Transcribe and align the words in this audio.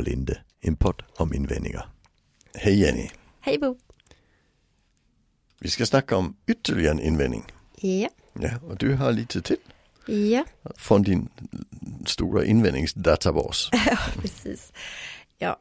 Linde, 0.00 0.40
en 0.60 0.76
podd 0.76 1.02
om 1.16 1.34
invändningar. 1.34 1.88
Hej 2.54 2.80
Jenny! 2.80 3.10
Hej 3.40 3.58
Bo! 3.58 3.78
Vi 5.60 5.70
ska 5.70 5.86
snacka 5.86 6.16
om 6.16 6.36
ytterligare 6.46 6.90
en 6.94 7.00
invändning. 7.00 7.44
Ja. 7.76 8.08
Ja, 8.32 8.58
och 8.62 8.76
du 8.76 8.94
har 8.94 9.12
lite 9.12 9.42
till 9.42 9.56
Ja, 10.06 10.44
från 10.76 11.02
din 11.02 11.28
stora 12.06 12.44
invändningsdatabas. 12.44 13.70
precis. 14.14 14.72
Ja. 15.40 15.58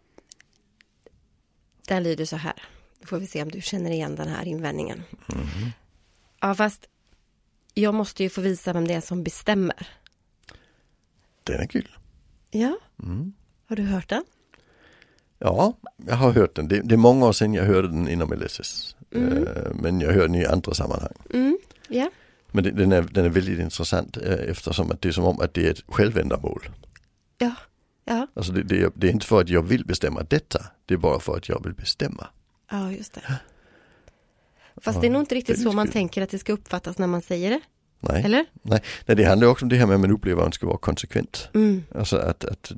Den 1.88 2.04
lyder 2.04 2.26
så 2.26 2.36
här. 2.36 2.54
Då 3.00 3.06
får 3.08 3.20
vi 3.20 3.28
se 3.28 3.42
om 3.44 3.50
du 3.52 3.62
känner 3.62 3.92
igen 3.92 4.16
den 4.16 4.28
här 4.28 4.46
invändningen. 4.46 5.04
Ja, 6.42 6.56
fast 6.56 6.88
jag 7.74 7.94
måste 7.94 8.24
ju 8.24 8.30
få 8.30 8.42
visa 8.42 8.74
vem 8.74 8.88
det 8.88 8.94
är 8.94 9.02
som 9.02 9.24
bestämmer. 9.24 9.88
Den 11.44 11.60
är 11.62 11.68
kul. 11.68 11.98
Ja, 12.52 12.78
har 13.68 13.76
du 13.76 13.84
hört 13.84 14.10
den? 14.10 14.24
Ja, 15.40 15.78
jag 16.08 16.16
har 16.16 16.32
hört 16.32 16.56
den. 16.56 16.68
Det, 16.68 16.82
det 16.82 16.96
är 16.96 16.98
många 16.98 17.26
år 17.26 17.32
sedan 17.32 17.54
jag 17.54 17.64
hörde 17.64 17.88
den 17.88 18.08
inom 18.10 18.34
LSS. 18.34 18.96
Eh, 19.12 19.22
Men 19.74 20.00
jag 20.02 20.12
hör 20.14 20.22
den 20.22 20.36
i 20.36 20.46
andra 20.46 20.74
sammanhang. 20.74 21.14
Mm, 21.34 21.58
ja. 21.88 22.10
Men 22.52 22.64
det, 22.64 22.72
den, 22.72 22.92
är, 22.92 23.02
den 23.02 23.26
är 23.26 23.30
väldigt 23.30 23.60
intressant 23.60 24.18
eh, 24.18 24.34
eftersom 24.34 24.92
att 24.92 25.02
det 25.02 25.08
är 25.08 25.12
som 25.14 25.26
om 25.26 25.40
att 25.42 25.54
det 25.54 25.68
är 25.68 25.72
ett 25.72 25.84
självändamål. 25.88 26.70
Ja, 27.38 27.56
ja, 28.06 28.28
Alltså 28.34 28.52
det, 28.52 28.64
det, 28.64 28.82
är, 28.82 28.92
det 28.96 29.08
är 29.08 29.12
inte 29.12 29.26
för 29.26 29.42
att 29.42 29.50
jag 29.50 29.62
vill 29.62 29.86
bestämma 29.86 30.24
detta. 30.24 30.66
Det 30.86 30.94
är 30.94 30.98
bara 30.98 31.20
för 31.20 31.38
att 31.38 31.50
jag 31.50 31.64
vill 31.64 31.74
bestämma. 31.74 32.28
ja, 32.72 32.92
just 32.92 33.14
det. 33.14 33.22
Fast 34.82 35.02
det 35.02 35.08
är 35.08 35.12
nog 35.12 35.22
inte 35.22 35.36
riktigt 35.36 35.62
så 35.62 35.72
man 35.72 35.88
tänker 35.88 36.22
att 36.22 36.30
det 36.30 36.40
ska 36.40 36.54
uppfattas 36.54 36.98
när 36.98 37.08
man 37.08 37.22
säger 37.22 37.50
det. 37.50 37.60
Nej. 38.00 38.24
Eller? 38.26 38.46
Nej. 38.62 38.82
Nej, 39.06 39.16
det 39.18 39.24
handlar 39.24 39.48
också 39.48 39.66
om 39.66 39.70
det 39.70 39.76
här 39.76 39.86
med 39.86 39.96
att 39.96 40.02
man 40.02 40.12
upplever 40.12 40.42
att 40.42 40.46
man 40.46 40.52
ska 40.52 40.68
vara 40.68 40.78
konsekvent. 40.78 41.50
Mm, 41.54 41.84
Alltså 41.96 42.18
att, 42.18 42.46
att 42.46 42.72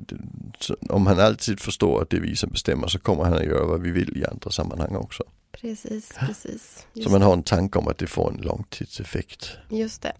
om 0.88 1.06
han 1.06 1.20
alltid 1.20 1.60
förstår 1.60 2.02
att 2.02 2.10
det 2.10 2.16
är 2.16 2.20
vi 2.20 2.36
som 2.36 2.50
bestämmer 2.50 2.86
så 2.88 2.98
kommer 2.98 3.24
han 3.24 3.32
att 3.32 3.44
göra 3.44 3.64
vad 3.64 3.80
vi 3.80 3.90
vill 3.90 4.16
i 4.18 4.24
andra 4.24 4.50
sammanhang 4.50 4.96
också. 4.96 5.24
precis, 5.52 6.12
precis. 6.26 6.86
Just 6.92 7.06
Så 7.08 7.12
man 7.12 7.22
har 7.22 7.32
en 7.32 7.42
tanke 7.42 7.78
om 7.78 7.88
att 7.88 7.98
det 7.98 8.06
får 8.06 8.30
en 8.32 8.40
långtidseffekt. 8.42 9.50
Just 9.68 10.02
det. 10.02 10.12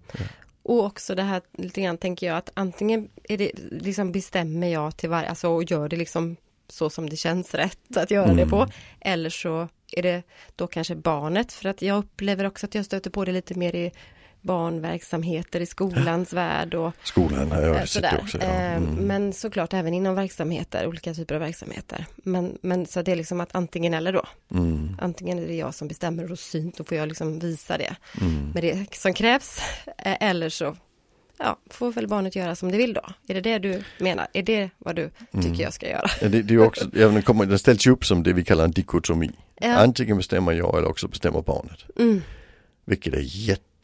Och 0.63 0.85
också 0.85 1.15
det 1.15 1.23
här 1.23 1.43
lite 1.59 1.81
grann 1.81 1.99
tänker 1.99 2.27
jag 2.27 2.37
att 2.37 2.51
antingen 2.55 3.09
är 3.29 3.39
det 3.39 3.51
liksom 3.71 4.13
bestämmer 4.13 4.69
jag 4.69 4.97
till 4.97 5.09
varje, 5.09 5.29
alltså 5.29 5.49
och 5.49 5.65
gör 5.65 5.89
det 5.89 5.97
liksom 5.97 6.37
så 6.69 6.91
som 6.91 7.11
det 7.11 7.17
känns 7.17 7.55
rätt 7.55 7.97
att 7.97 8.11
göra 8.11 8.35
det 8.35 8.47
på. 8.47 8.67
Eller 9.01 9.31
så 9.31 9.69
är 9.93 10.03
det 10.03 10.23
då 10.57 10.67
kanske 10.67 10.95
barnet 10.95 11.53
för 11.53 11.69
att 11.69 11.83
jag 11.83 11.99
upplever 11.99 12.45
också 12.47 12.67
att 12.67 12.75
jag 12.75 12.85
stöter 12.85 13.11
på 13.11 13.25
det 13.25 13.33
lite 13.33 13.55
mer 13.55 13.75
i 13.75 13.91
barnverksamheter 14.41 15.61
i 15.61 15.67
skolans 15.67 16.33
värld 16.33 16.75
och 16.75 16.93
Skolan 17.03 17.49
jag 17.51 17.77
eh, 17.77 17.85
sådär. 17.85 18.19
också. 18.23 18.39
Ja. 18.39 18.45
Eh, 18.45 18.71
Mm. 18.77 18.95
Men 18.95 19.33
såklart 19.33 19.73
även 19.75 19.95
inom 19.95 20.15
verksamheter, 20.15 20.87
olika 20.87 21.15
typer 21.15 21.35
av 21.35 21.41
verksamheter. 21.41 22.07
Men, 22.17 22.59
men 22.63 22.87
så 22.87 23.03
det 23.03 23.13
är 23.13 23.17
liksom 23.17 23.41
att 23.41 23.55
antingen 23.55 23.95
eller 23.95 24.13
då. 24.13 24.23
Mm. 24.55 24.97
Antingen 25.01 25.39
är 25.39 25.47
det 25.47 25.55
jag 25.55 25.75
som 25.75 25.89
bestämmer 25.89 26.23
och 26.23 26.29
då 26.29 26.37
då 26.77 26.85
får 26.85 26.97
jag 26.97 27.09
liksom 27.09 27.39
visa 27.39 27.79
det 27.79 27.97
Mm. 28.21 28.51
med 28.55 28.63
det 28.63 28.95
som 28.97 29.15
krävs. 29.15 29.61
Eh, 29.99 30.17
Eller 30.21 30.49
så 30.49 30.77
ja, 31.39 31.59
får 31.71 31.93
väl 31.93 32.09
barnet 32.09 32.37
göra 32.37 32.55
som 32.55 32.73
det 32.73 32.79
vill 32.79 32.93
då. 32.93 33.03
Är 33.29 33.35
det 33.35 33.41
det 33.41 33.59
du 33.59 33.83
menar? 33.99 34.27
Är 34.33 34.43
det 34.43 34.71
vad 34.79 34.97
du 34.97 35.11
Mm. 35.33 35.45
tycker 35.47 35.63
jag 35.65 35.73
ska 35.73 35.89
göra? 35.89 36.11
Ja, 36.23 36.29
det, 36.29 36.43
det 36.43 36.55
är 36.55 36.59
också, 36.67 36.85
ja, 36.95 37.09
den, 37.09 37.23
kommer, 37.23 37.47
den 37.47 37.59
ställs 37.59 37.87
ju 37.87 37.91
upp 37.91 38.05
som 38.05 38.23
det 38.23 38.33
vi 38.33 38.45
kallar 38.45 38.65
en 38.65 38.71
dikotomi. 38.71 39.31
Ja. 39.61 39.77
Antingen 39.77 40.17
bestämmer 40.17 40.53
jag 40.53 40.79
eller 40.79 40.89
också 40.89 41.09
bestämmer 41.09 41.43
barnet. 41.43 41.79
Mm, 41.99 42.23
Vilket 42.85 43.15
är 43.15 43.21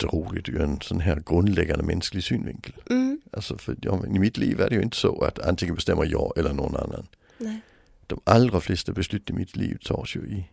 jätteroligt 0.03 0.49
ur 0.49 0.61
en 0.61 0.81
sån 0.81 1.01
här 1.01 1.23
grundläggande 1.27 1.85
mänsklig 1.85 2.25
synvinkel. 2.25 2.75
mm, 2.91 3.21
Alltså 3.33 3.59
för 3.59 3.77
ja, 3.83 4.07
i 4.07 4.19
mitt 4.19 4.37
liv 4.37 4.61
är 4.61 4.69
det 4.69 4.75
ju 4.75 4.83
inte 4.83 4.97
så 4.97 5.21
att 5.25 5.39
antingen 5.39 5.75
bestämmer 5.75 6.05
jag 6.07 6.33
eller 6.39 6.53
någon 6.53 6.77
annan. 6.77 7.07
nej, 7.39 7.61
De 8.07 8.21
allra 8.25 8.61
flesta 8.61 8.93
beslut 8.93 9.31
i 9.31 9.33
mitt 9.33 9.57
liv 9.57 9.79
tas 9.85 10.17
ju 10.17 10.21
i 10.21 10.49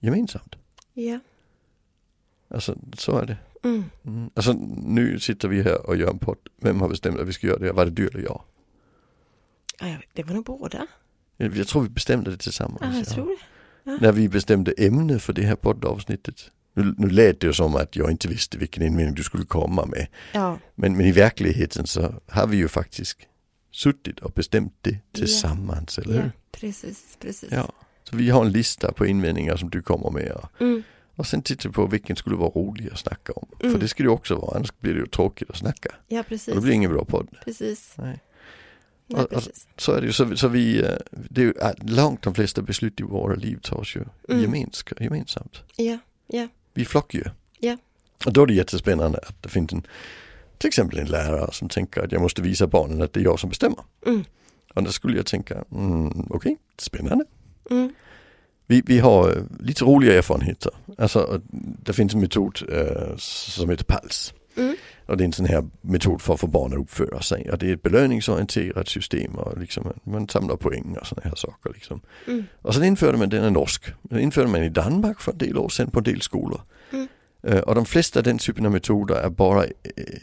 gemensamt. 0.00 0.56
ja, 0.94 1.18
Alltså 2.48 2.76
så 2.96 3.18
är 3.18 3.26
det. 3.26 3.36
mm. 3.62 3.84
Mm. 4.04 4.30
Alltså 4.34 4.52
nu 4.82 5.18
sitter 5.20 5.48
vi 5.48 5.62
här 5.62 5.86
och 5.86 5.96
gör 5.96 6.10
en 6.10 6.18
podd. 6.18 6.38
Vem 6.56 6.80
har 6.80 6.88
bestämt 6.88 7.20
att 7.20 7.28
vi 7.28 7.32
ska 7.32 7.46
göra 7.46 7.58
det? 7.58 7.72
Var 7.72 7.84
det 7.84 7.90
du 7.90 8.08
eller 8.08 8.22
jag? 8.22 8.42
Ja, 9.80 9.96
det 10.12 10.22
var 10.22 10.34
nog 10.34 10.44
båda. 10.44 10.86
Jag 11.36 11.68
tror 11.68 11.82
vi 11.82 11.88
bestämde 11.88 12.30
det 12.30 12.36
tillsammans. 12.36 12.80
Ja, 12.82 12.88
jag 12.92 13.00
ja. 13.00 13.04
tror 13.04 13.36
det. 13.84 13.98
När 14.00 14.12
vi 14.12 14.28
bestämde 14.28 14.72
ämne 14.72 15.18
för 15.18 15.32
det 15.32 15.42
här 15.42 15.56
poddavsnittet. 15.56 16.50
Nu, 16.82 16.94
nu 16.98 17.08
lät 17.10 17.40
det 17.40 17.46
ju 17.46 17.52
som 17.52 17.76
att 17.76 17.96
jag 17.96 18.10
inte 18.10 18.28
visste 18.28 18.58
vilken 18.58 18.82
invändning 18.82 19.14
du 19.14 19.22
skulle 19.22 19.44
komma 19.44 19.86
med. 19.86 20.06
Ja, 20.32 20.58
Men, 20.74 20.96
men 20.96 21.06
i 21.06 21.12
verkligheten 21.12 21.86
så 21.86 22.14
har 22.28 22.46
vi 22.46 22.56
ju 22.56 22.68
faktiskt 22.68 23.18
suttit 23.72 24.18
och 24.20 24.32
bestämt 24.32 24.74
det 24.80 24.98
tillsammans, 25.12 25.98
eller 25.98 26.14
ja, 26.16 26.22
hur? 26.22 26.32
precis, 26.52 27.16
precis. 27.20 27.48
Ja. 27.52 27.72
Så 28.04 28.16
vi 28.16 28.30
har 28.30 28.44
en 28.44 28.52
lista 28.52 28.92
på 28.92 29.06
invändningar 29.06 29.56
som 29.56 29.70
du 29.70 29.82
kommer 29.82 30.10
med. 30.10 30.32
Och, 30.32 30.60
Mm, 30.60 30.82
och 31.16 31.26
sen 31.26 31.42
tittar 31.42 31.68
vi 31.68 31.72
på 31.72 31.86
vilken 31.86 32.16
skulle 32.16 32.36
vara 32.36 32.50
rolig 32.50 32.88
att 32.92 32.98
snacka 32.98 33.32
om. 33.32 33.48
Mm. 33.60 33.72
För 33.72 33.80
det 33.80 33.88
ska 33.88 34.02
det 34.02 34.06
ju 34.06 34.10
också 34.12 34.34
vara, 34.36 34.56
annars 34.56 34.72
blir 34.78 34.94
det 34.94 35.00
ju 35.00 35.06
tråkigt 35.06 35.50
att 35.50 35.56
snacka. 35.56 35.94
ja, 36.08 36.20
Och 36.20 36.26
precis. 36.26 36.54
det 36.54 36.60
blir 36.60 36.72
ingen 36.72 36.92
bra 36.92 37.04
podd. 37.04 37.28
Precis. 37.44 37.94
Nej. 37.98 38.20
Nej, 39.06 39.20
Och- 39.24 39.32
och-. 39.32 39.42
Så 39.76 39.92
är 39.92 40.00
det 40.00 40.06
ju. 40.06 40.12
Så, 40.12 40.36
så 40.36 40.48
vi, 40.48 40.82
eh, 40.82 40.90
det 41.10 41.40
är 41.40 41.44
ju, 41.44 41.52
äh, 41.62 41.70
långt 41.82 42.22
de 42.22 42.34
flesta 42.34 42.62
beslut 42.62 43.00
i 43.00 43.02
våra 43.02 43.34
liv 43.34 43.58
tas 43.62 43.96
ju 43.96 44.04
Mm. 44.28 44.42
gemens, 44.42 44.84
gemensamt. 45.00 45.62
Ja, 45.76 45.98
ja, 46.26 46.48
Vi 46.74 46.84
flockdjur. 46.84 47.32
Ja. 47.58 47.76
Och 48.26 48.32
då 48.32 48.42
är 48.42 48.46
det 48.46 48.54
jättespännande 48.54 49.18
att 49.18 49.42
det 49.42 49.48
finns 49.48 49.72
en, 49.72 49.86
till 50.58 50.68
exempel 50.68 50.98
en 50.98 51.06
lärare 51.06 51.52
som 51.52 51.68
tänker 51.68 52.00
att 52.04 52.12
jag 52.12 52.22
måste 52.22 52.42
visa 52.42 52.66
barnen 52.66 53.02
att 53.02 53.12
det 53.12 53.20
är 53.20 53.24
jag 53.24 53.40
som 53.40 53.48
bestämmer. 53.50 53.84
Mm. 54.06 54.24
Och 54.74 54.82
då 54.82 54.90
skulle 54.92 55.16
jag 55.16 55.26
tänka, 55.26 55.64
mm, 55.72 56.26
okej, 56.30 56.56
spännande. 56.78 57.24
mm, 57.70 57.94
Vi, 58.66 58.82
vi 58.86 58.98
har 58.98 59.30
eh, 59.36 59.42
lite 59.60 59.84
roliga 59.84 60.18
erfarenheter. 60.18 60.72
Alltså, 60.98 61.40
det 61.82 61.92
finns 61.92 62.14
en 62.14 62.20
metod 62.20 62.58
eh, 62.72 63.16
som 63.16 63.70
heter 63.70 63.84
PALS. 63.84 64.34
mm, 64.56 64.76
Och 65.10 65.16
det 65.16 65.22
är 65.24 65.26
en 65.26 65.32
sån 65.32 65.46
här 65.46 65.68
metod 65.80 66.22
för 66.22 66.34
att 66.34 66.40
få 66.40 66.46
barn 66.46 66.72
att 66.72 66.78
uppföra 66.78 67.20
sig. 67.22 67.50
Och 67.50 67.58
det 67.58 67.68
är 67.70 67.74
ett 67.74 67.82
belöningsorienterat 67.82 68.88
system 68.88 69.34
och 69.34 69.58
liksom, 69.58 69.92
man 70.04 70.28
samlar 70.28 70.56
poäng 70.56 70.96
och 71.00 71.06
såna 71.06 71.22
här 71.24 71.34
saker. 71.34 71.72
Liksom. 71.74 72.00
mm, 72.26 72.44
Och 72.62 72.74
sen 72.74 72.84
införde 72.84 73.18
man, 73.18 73.28
den 73.28 73.44
är 73.44 73.50
norsk, 73.50 73.84
den 74.02 74.20
införde 74.20 74.48
man 74.48 74.62
i 74.62 74.68
Danmark 74.68 75.20
för 75.20 75.32
en 75.32 75.38
del 75.38 75.58
år 75.58 75.68
sedan 75.68 75.90
på 75.90 75.98
en 75.98 76.04
del 76.04 76.20
skolor. 76.20 76.60
Mm. 76.92 77.08
Och 77.66 77.74
de 77.74 77.84
flesta 77.86 78.20
av 78.20 78.24
den 78.24 78.38
typen 78.38 78.66
av 78.66 78.72
metoder 78.72 79.14
är 79.14 79.30
bara 79.30 79.64
eh, 79.64 79.70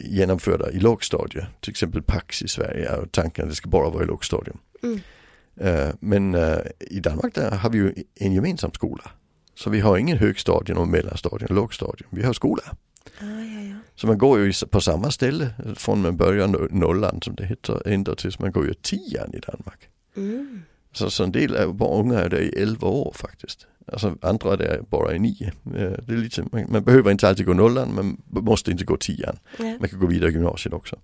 genomförda 0.00 0.70
i 0.70 0.78
lågstadiet. 0.78 1.44
Till 1.60 1.70
exempel 1.70 2.02
Pax 2.02 2.42
i 2.42 2.48
Sverige 2.48 2.88
är 2.88 3.06
tanken 3.10 3.44
att 3.44 3.50
det 3.50 3.56
ska 3.56 3.68
bara 3.68 3.90
vara 3.90 4.02
i 4.02 4.06
lågstadium. 4.06 4.58
mm. 4.82 5.00
Eh, 5.60 5.88
Men 6.00 6.36
i 6.80 7.00
Danmark 7.00 7.34
där 7.34 7.50
har 7.50 7.70
vi 7.70 7.78
ju 7.78 7.94
en 8.14 8.32
gemensam 8.32 8.72
skola. 8.72 9.10
Så 9.54 9.70
vi 9.70 9.80
har 9.80 9.96
ingen 9.98 10.18
högstadium 10.18 10.78
och 10.78 10.88
mellanstadium 10.88 11.46
och 11.50 11.54
lågstadium. 11.56 12.08
Vi 12.10 12.22
har 12.22 12.32
skola. 12.32 12.62
Ah, 13.20 13.24
ja, 13.24 13.60
ja. 13.60 13.74
Så 13.94 14.06
man 14.06 14.18
går 14.18 14.38
ju 14.38 14.52
på 14.70 14.80
samma 14.80 15.10
ställe 15.10 15.50
från 15.74 16.06
no- 16.06 16.68
nollan 16.70 17.22
som 17.22 17.34
det 17.34 17.44
heter 17.46 17.88
ända 17.88 18.14
tills 18.14 18.38
man 18.38 18.52
går 18.52 18.66
ju 18.66 18.74
tian 18.74 19.34
i 19.34 19.38
Danmark. 19.38 19.88
Mm. 20.16 20.62
Så, 20.92 21.10
så 21.10 21.24
en 21.24 21.32
del 21.32 21.56
av 21.56 21.74
barn 21.74 22.00
unga 22.06 22.20
är 22.20 22.28
där 22.28 22.40
i 22.40 22.48
11 22.62 22.88
år 22.88 23.12
faktiskt. 23.14 23.66
Alltså 23.92 24.16
andra 24.22 24.52
är 24.52 24.56
där 24.56 24.80
bara 24.90 25.14
i 25.14 25.18
9. 25.18 25.52
Det 25.62 26.12
är 26.12 26.16
lite, 26.16 26.44
man, 26.52 26.66
man 26.68 26.84
behöver 26.84 27.10
inte 27.10 27.28
alltid 27.28 27.46
gå 27.46 27.54
nollan, 27.54 27.94
man 27.94 28.22
måste 28.44 28.70
inte 28.70 28.84
gå 28.84 28.96
tian. 28.96 29.38
Ja. 29.58 29.64
Man 29.80 29.88
kan 29.88 30.00
gå 30.00 30.06
vidare 30.06 30.30
i 30.30 30.32
gymnasiet 30.32 30.74
också. 30.74 30.96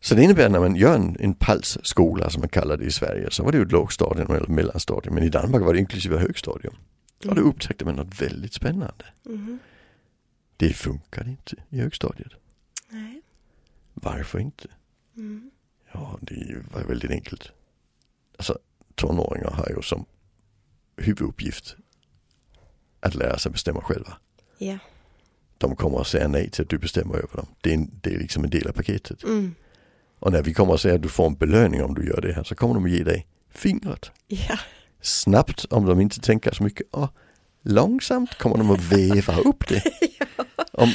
Så 0.00 0.14
det 0.14 0.22
innebär 0.22 0.48
när 0.48 0.60
man 0.60 0.76
gör 0.76 0.94
en, 0.94 1.16
en 1.20 1.34
palsskola 1.34 2.30
som 2.30 2.40
man 2.40 2.48
kallar 2.48 2.76
det 2.76 2.84
i 2.84 2.90
Sverige 2.90 3.28
så 3.30 3.42
var 3.42 3.52
det 3.52 3.58
ju 3.58 3.64
ett 3.64 3.72
lågstadium 3.72 4.30
eller 4.30 4.46
mellanstadium. 4.46 5.14
Men 5.14 5.24
i 5.24 5.28
Danmark 5.28 5.64
var 5.64 5.72
det 5.72 5.78
inklusive 5.80 6.18
högstadium. 6.18 6.74
Och 7.28 7.34
då 7.34 7.42
upptäckte 7.42 7.84
man 7.84 7.94
något 7.96 8.22
väldigt 8.22 8.54
spännande. 8.54 9.04
Mhm. 9.24 9.58
Det 10.60 10.72
funkar 10.72 11.28
inte 11.28 11.56
i 11.70 11.80
högstadiet. 11.80 12.32
Nej. 12.88 13.22
Varför 13.94 14.38
inte? 14.38 14.68
Mm. 15.16 15.50
Ja, 15.92 16.18
det 16.20 16.56
var 16.72 16.82
väldigt 16.82 17.10
enkelt. 17.10 17.52
Alltså 18.36 18.58
tonåringar 18.94 19.50
har 19.50 19.68
ju 19.76 19.82
som 19.82 20.04
huvuduppgift 20.96 21.76
att 23.00 23.14
lära 23.14 23.38
sig 23.38 23.52
bestämma 23.52 23.80
själva. 23.80 24.16
Ja. 24.58 24.78
De 25.58 25.76
kommer 25.76 26.00
att 26.00 26.06
säga 26.06 26.28
nej 26.28 26.50
till 26.50 26.62
att 26.62 26.68
du 26.68 26.78
bestämmer 26.78 27.14
över 27.14 27.36
dem. 27.36 27.46
Det 27.60 27.70
är, 27.70 27.74
en, 27.74 27.90
det 28.02 28.14
är 28.14 28.18
liksom 28.18 28.44
en 28.44 28.50
del 28.50 28.68
av 28.68 28.72
paketet. 28.72 29.24
Mm. 29.24 29.54
Och 30.18 30.32
när 30.32 30.42
vi 30.42 30.54
kommer 30.54 30.74
att 30.74 30.80
säga 30.80 30.94
att 30.94 31.02
du 31.02 31.08
får 31.08 31.26
en 31.26 31.34
belöning 31.34 31.84
om 31.84 31.94
du 31.94 32.06
gör 32.06 32.20
det 32.20 32.32
här 32.32 32.44
så 32.44 32.54
kommer 32.54 32.74
de 32.74 32.84
att 32.84 32.90
ge 32.90 33.04
dig 33.04 33.26
fingret. 33.48 34.10
Ja. 34.26 34.58
Snabbt 35.00 35.64
om 35.64 35.86
de 35.86 36.00
inte 36.00 36.20
tänker 36.20 36.52
så 36.52 36.62
mycket 36.62 36.86
och 36.90 37.14
långsamt 37.62 38.38
kommer 38.38 38.56
de 38.58 38.70
att 38.70 38.80
veva 38.92 39.36
upp 39.40 39.68
det. 39.68 39.82
Om, 40.72 40.92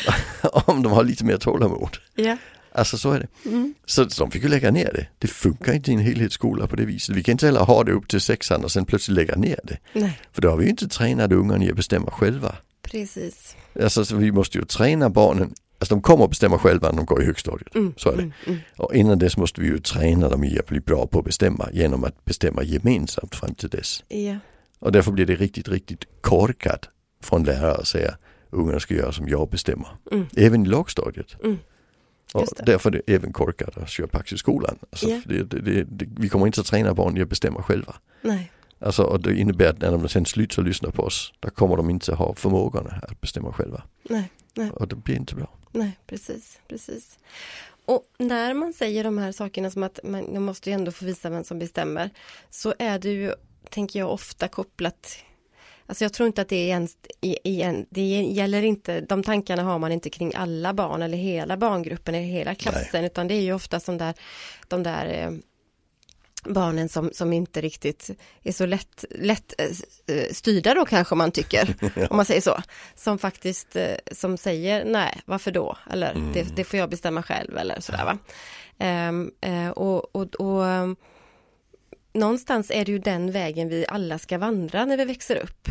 om 0.66 0.84
de 0.84 0.92
har 0.92 1.04
lite 1.04 1.26
mer 1.26 1.38
tålamod. 1.38 1.98
Ja. 2.16 2.38
Alltså 2.72 2.98
så 2.98 3.12
är 3.12 3.20
det. 3.20 3.50
Mm. 3.50 3.74
Så 3.86 4.04
de 4.04 4.32
fick 4.32 4.44
ju 4.44 4.50
lägga 4.50 4.72
ner 4.72 4.92
det. 4.94 5.08
Det 5.20 5.28
funkar 5.28 5.74
inte 5.74 5.92
i 5.92 5.94
en 5.94 6.00
helhetsskola 6.00 6.68
på 6.68 6.76
det 6.76 6.86
viset. 6.86 7.16
Vi 7.16 7.24
kan 7.24 7.32
inte 7.32 7.46
heller 7.46 7.60
ha 7.60 7.84
det 7.84 7.92
upp 7.92 8.08
till 8.08 8.22
sexan 8.22 8.64
och 8.64 8.72
sen 8.72 8.86
plötsligt 8.86 9.16
lägga 9.16 9.36
ner 9.36 9.60
det. 9.64 9.78
Nej, 9.94 10.20
För 10.34 10.42
då 10.42 10.50
har 10.50 10.58
vi 10.58 10.64
ju 10.64 10.70
inte 10.70 10.88
tränat 10.88 11.32
ungarna 11.32 11.66
i 11.66 11.70
att 11.70 11.76
bestämma 11.76 12.12
själva. 12.12 12.56
precis. 12.82 13.56
Alltså 13.84 14.06
så 14.06 14.16
vi 14.16 14.32
måste 14.32 14.58
ju 14.58 14.66
träna 14.66 15.10
barnen 15.10 15.54
Alltså 15.80 15.96
de 15.96 16.02
kommer 16.02 16.24
att 16.24 16.30
bestämma 16.30 16.58
själva 16.60 16.90
när 16.90 16.98
de 16.98 17.06
går 17.06 17.22
i 17.22 17.26
högstadiet. 17.26 17.76
Mm, 17.76 17.94
Så 17.98 18.10
är 18.10 18.16
det. 18.16 18.22
mm, 18.22 18.34
mm. 18.48 18.60
Och 18.78 18.96
innan 18.96 19.20
dess 19.20 19.38
måste 19.38 19.62
vi 19.62 19.68
ju 19.68 19.80
träna 19.80 20.30
dem 20.30 20.44
i 20.44 20.60
att 20.60 20.68
bli 20.68 20.80
bra 20.80 21.08
på 21.08 21.20
att 21.20 21.26
bestämma 21.26 21.70
genom 21.74 22.04
att 22.04 22.26
bestämma 22.26 22.64
gemensamt 22.64 23.36
fram 23.36 23.54
till 23.56 23.70
dess. 23.70 24.04
Ja, 24.08 24.36
Och 24.80 24.92
därför 24.92 25.12
blir 25.12 25.25
det 25.25 25.36
riktigt, 25.36 25.68
riktigt 25.68 26.06
korkat 26.22 26.89
från 27.22 27.44
lärare 27.44 27.74
att 27.75 27.88
säga 27.88 28.18
ungarna 28.50 28.80
ska 28.80 28.94
göra 28.94 29.12
som 29.12 29.27
jag 29.27 29.50
bestämmer. 29.50 29.88
Mm. 30.12 30.25
Även 30.38 30.66
i 30.66 30.69
lågstadiet. 30.69 31.36
Mm. 31.44 31.57
Och 32.33 32.48
därför 32.66 32.89
är 32.89 33.01
det 33.06 33.13
även 33.13 33.33
korkat 33.33 33.77
att 33.77 33.89
köra 33.89 34.07
pax 34.07 34.33
i 34.33 34.38
skolan. 34.38 34.77
Alltså, 34.89 35.10
Ja. 35.10 35.22
det, 35.25 35.44
det, 35.44 35.83
det, 35.83 36.06
vi 36.18 36.30
kommer 36.30 36.45
inte 36.45 36.62
att 36.62 36.68
träna 36.68 36.94
barn 36.94 37.18
i 37.18 37.22
att 37.22 37.30
bestämma 37.30 37.63
själva. 37.63 37.95
nej, 38.22 38.51
Alltså, 38.80 39.04
och 39.04 39.19
det 39.22 39.36
innebär 39.38 39.69
att 39.69 39.80
när 39.80 39.92
de 39.92 40.10
sen 40.10 40.25
slutar 40.25 40.63
lyssna 40.63 40.92
på 40.92 41.04
oss, 41.04 41.33
då 41.39 41.50
kommer 41.50 41.77
de 41.77 41.89
inte 41.89 42.16
ha 42.16 42.33
förmågan 42.36 42.88
att 43.01 43.22
bestämma 43.22 43.54
själva. 43.54 43.83
nej, 44.10 44.31
nej. 44.54 44.69
Och 44.72 44.88
det 44.88 44.95
blir 44.95 45.16
inte 45.16 45.36
bra. 45.36 45.50
Nej, 45.72 46.00
precis, 46.07 46.60
precis. 46.68 47.19
Och 47.86 48.04
när 48.19 48.54
man 48.54 48.74
säger 48.74 49.04
de 49.04 49.18
här 49.18 49.31
sakerna 49.31 49.69
som 49.72 49.83
att 49.83 50.00
man, 50.04 50.33
man 50.33 50.42
måste 50.44 50.69
ju 50.69 50.74
ändå 50.74 50.92
få 50.92 51.06
visa 51.06 51.30
vem 51.30 51.44
som 51.44 51.60
bestämmer, 51.60 52.10
så 52.50 52.74
är 52.80 53.00
det 53.00 53.10
ju, 53.10 53.33
tänker 53.70 54.00
jag, 54.00 54.12
ofta 54.12 54.48
kopplat 54.48 55.18
Alltså 55.88 56.04
jag 56.06 56.14
tror 56.14 56.28
inte 56.28 56.42
att 56.42 56.50
det 56.50 56.56
är 56.56 56.68
ens, 56.68 56.98
i- 57.22 57.50
igen, 57.50 57.86
det 57.90 58.02
gäller 58.22 58.64
inte, 58.64 59.02
de 59.02 59.24
tankarna 59.24 59.64
har 59.64 59.80
man 59.80 59.92
inte 59.92 60.10
kring 60.10 60.36
alla 60.36 60.74
barn 60.74 61.02
eller 61.02 61.18
hela 61.18 61.58
barngruppen 61.58 62.16
eller 62.16 62.26
hela 62.28 62.56
klassen, 62.56 63.06
utan 63.06 63.28
det 63.28 63.34
är 63.34 63.42
ju 63.42 63.54
ofta 63.54 63.80
som 63.80 63.98
där, 63.98 64.14
de 64.68 64.84
där 64.84 65.06
eh, 65.06 65.32
barnen 66.44 66.90
som, 66.90 67.10
som 67.14 67.34
inte 67.34 67.62
riktigt 67.62 68.10
är 68.44 68.52
så 68.52 68.66
lätt, 68.66 69.06
lätt 69.12 69.54
eh, 70.08 70.32
styrda 70.34 70.74
då 70.74 70.86
kanske 70.86 71.16
man 71.16 71.32
tycker, 71.32 71.76
om 72.10 72.18
man 72.18 72.26
säger 72.26 72.42
så. 72.42 72.58
Som 72.96 73.18
faktiskt, 73.18 73.76
eh, 73.76 73.96
som 74.12 74.38
säger 74.38 74.86
nej, 74.86 75.22
varför 75.26 75.52
då? 75.52 75.78
Eller 75.92 76.14
det, 76.34 76.56
det 76.56 76.64
får 76.64 76.80
jag 76.80 76.90
bestämma 76.90 77.24
själv 77.24 77.58
eller 77.58 77.80
sådär 77.80 78.06
va. 78.06 78.18
Ehm, 78.78 79.32
eh, 79.42 79.70
och, 79.70 80.16
och, 80.16 80.36
och 80.36 80.68
ehm, 80.68 80.96
någonstans 82.16 82.72
är 82.72 82.86
det 82.86 82.92
ju 82.92 83.00
den 83.00 83.32
vägen 83.32 83.70
vi 83.70 83.86
alla 83.90 84.20
ska 84.20 84.38
vandra 84.38 84.86
när 84.86 84.98
vi 84.98 85.06
växer 85.06 85.36
upp. 85.36 85.68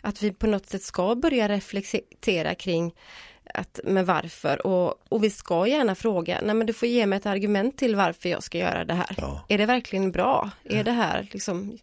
Att 0.00 0.22
vi 0.22 0.32
på 0.32 0.46
något 0.46 0.66
sätt 0.66 0.82
ska 0.82 1.14
börja 1.14 1.48
reflektera 1.48 2.54
kring 2.54 2.94
att, 3.54 3.80
men 3.84 4.04
varför 4.04 4.66
och, 4.66 5.12
och 5.12 5.24
vi 5.24 5.30
ska 5.30 5.66
gärna 5.66 5.94
fråga, 5.94 6.40
nej 6.42 6.54
men 6.54 6.66
du 6.66 6.72
får 6.72 6.88
ge 6.88 7.06
mig 7.06 7.16
ett 7.16 7.26
argument 7.26 7.78
till 7.78 7.96
varför 7.96 8.28
jag 8.28 8.42
ska 8.42 8.58
göra 8.58 8.84
det 8.84 8.94
här. 8.94 9.14
Ja. 9.16 9.44
Är 9.48 9.58
det 9.58 9.66
verkligen 9.66 10.12
bra? 10.12 10.50
Är 10.64 10.84
det 10.84 10.92
här 10.92 11.28
liksom, 11.32 11.78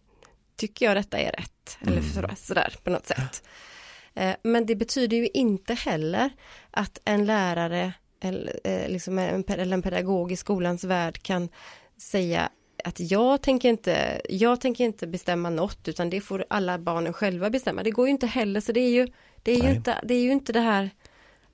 tycker 0.56 0.86
jag 0.86 0.96
detta 0.96 1.18
är 1.18 1.32
rätt? 1.32 1.78
Eller 1.86 2.02
sådär, 2.02 2.34
sådär 2.36 2.74
på 2.84 2.90
något 2.90 3.06
sätt. 3.06 3.42
Eh, 4.14 4.34
Men 4.42 4.66
det 4.66 4.76
betyder 4.76 5.16
ju 5.16 5.28
inte 5.34 5.74
heller 5.74 6.30
att 6.70 7.00
en 7.04 7.26
lärare 7.26 7.92
eller, 8.22 8.60
eh, 8.64 8.88
liksom 8.88 9.18
en, 9.18 9.44
eller 9.48 9.74
en 9.74 9.82
pedagog 9.82 10.32
i 10.32 10.36
skolans 10.36 10.84
värld 10.84 11.22
kan 11.22 11.48
säga 11.98 12.50
att 12.84 13.00
jag 13.00 13.42
tänker 13.42 13.68
inte, 13.68 14.20
jag 14.28 14.60
tänker 14.60 14.84
inte 14.84 15.06
bestämma 15.06 15.50
något 15.50 15.88
utan 15.88 16.10
det 16.10 16.20
får 16.20 16.44
alla 16.50 16.78
barnen 16.78 17.12
själva 17.12 17.50
bestämma. 17.50 17.82
Det 17.82 17.90
går 17.90 18.06
ju 18.06 18.10
inte 18.10 18.26
heller 18.26 18.60
så 18.60 18.72
det 18.72 18.80
är 18.80 18.90
ju, 18.90 19.06
det 19.42 19.52
är 19.52 19.62
ju, 19.62 19.70
inte, 19.70 19.94
det 20.04 20.14
är 20.14 20.22
ju 20.22 20.32
inte 20.32 20.52
det 20.52 20.60
här 20.60 20.90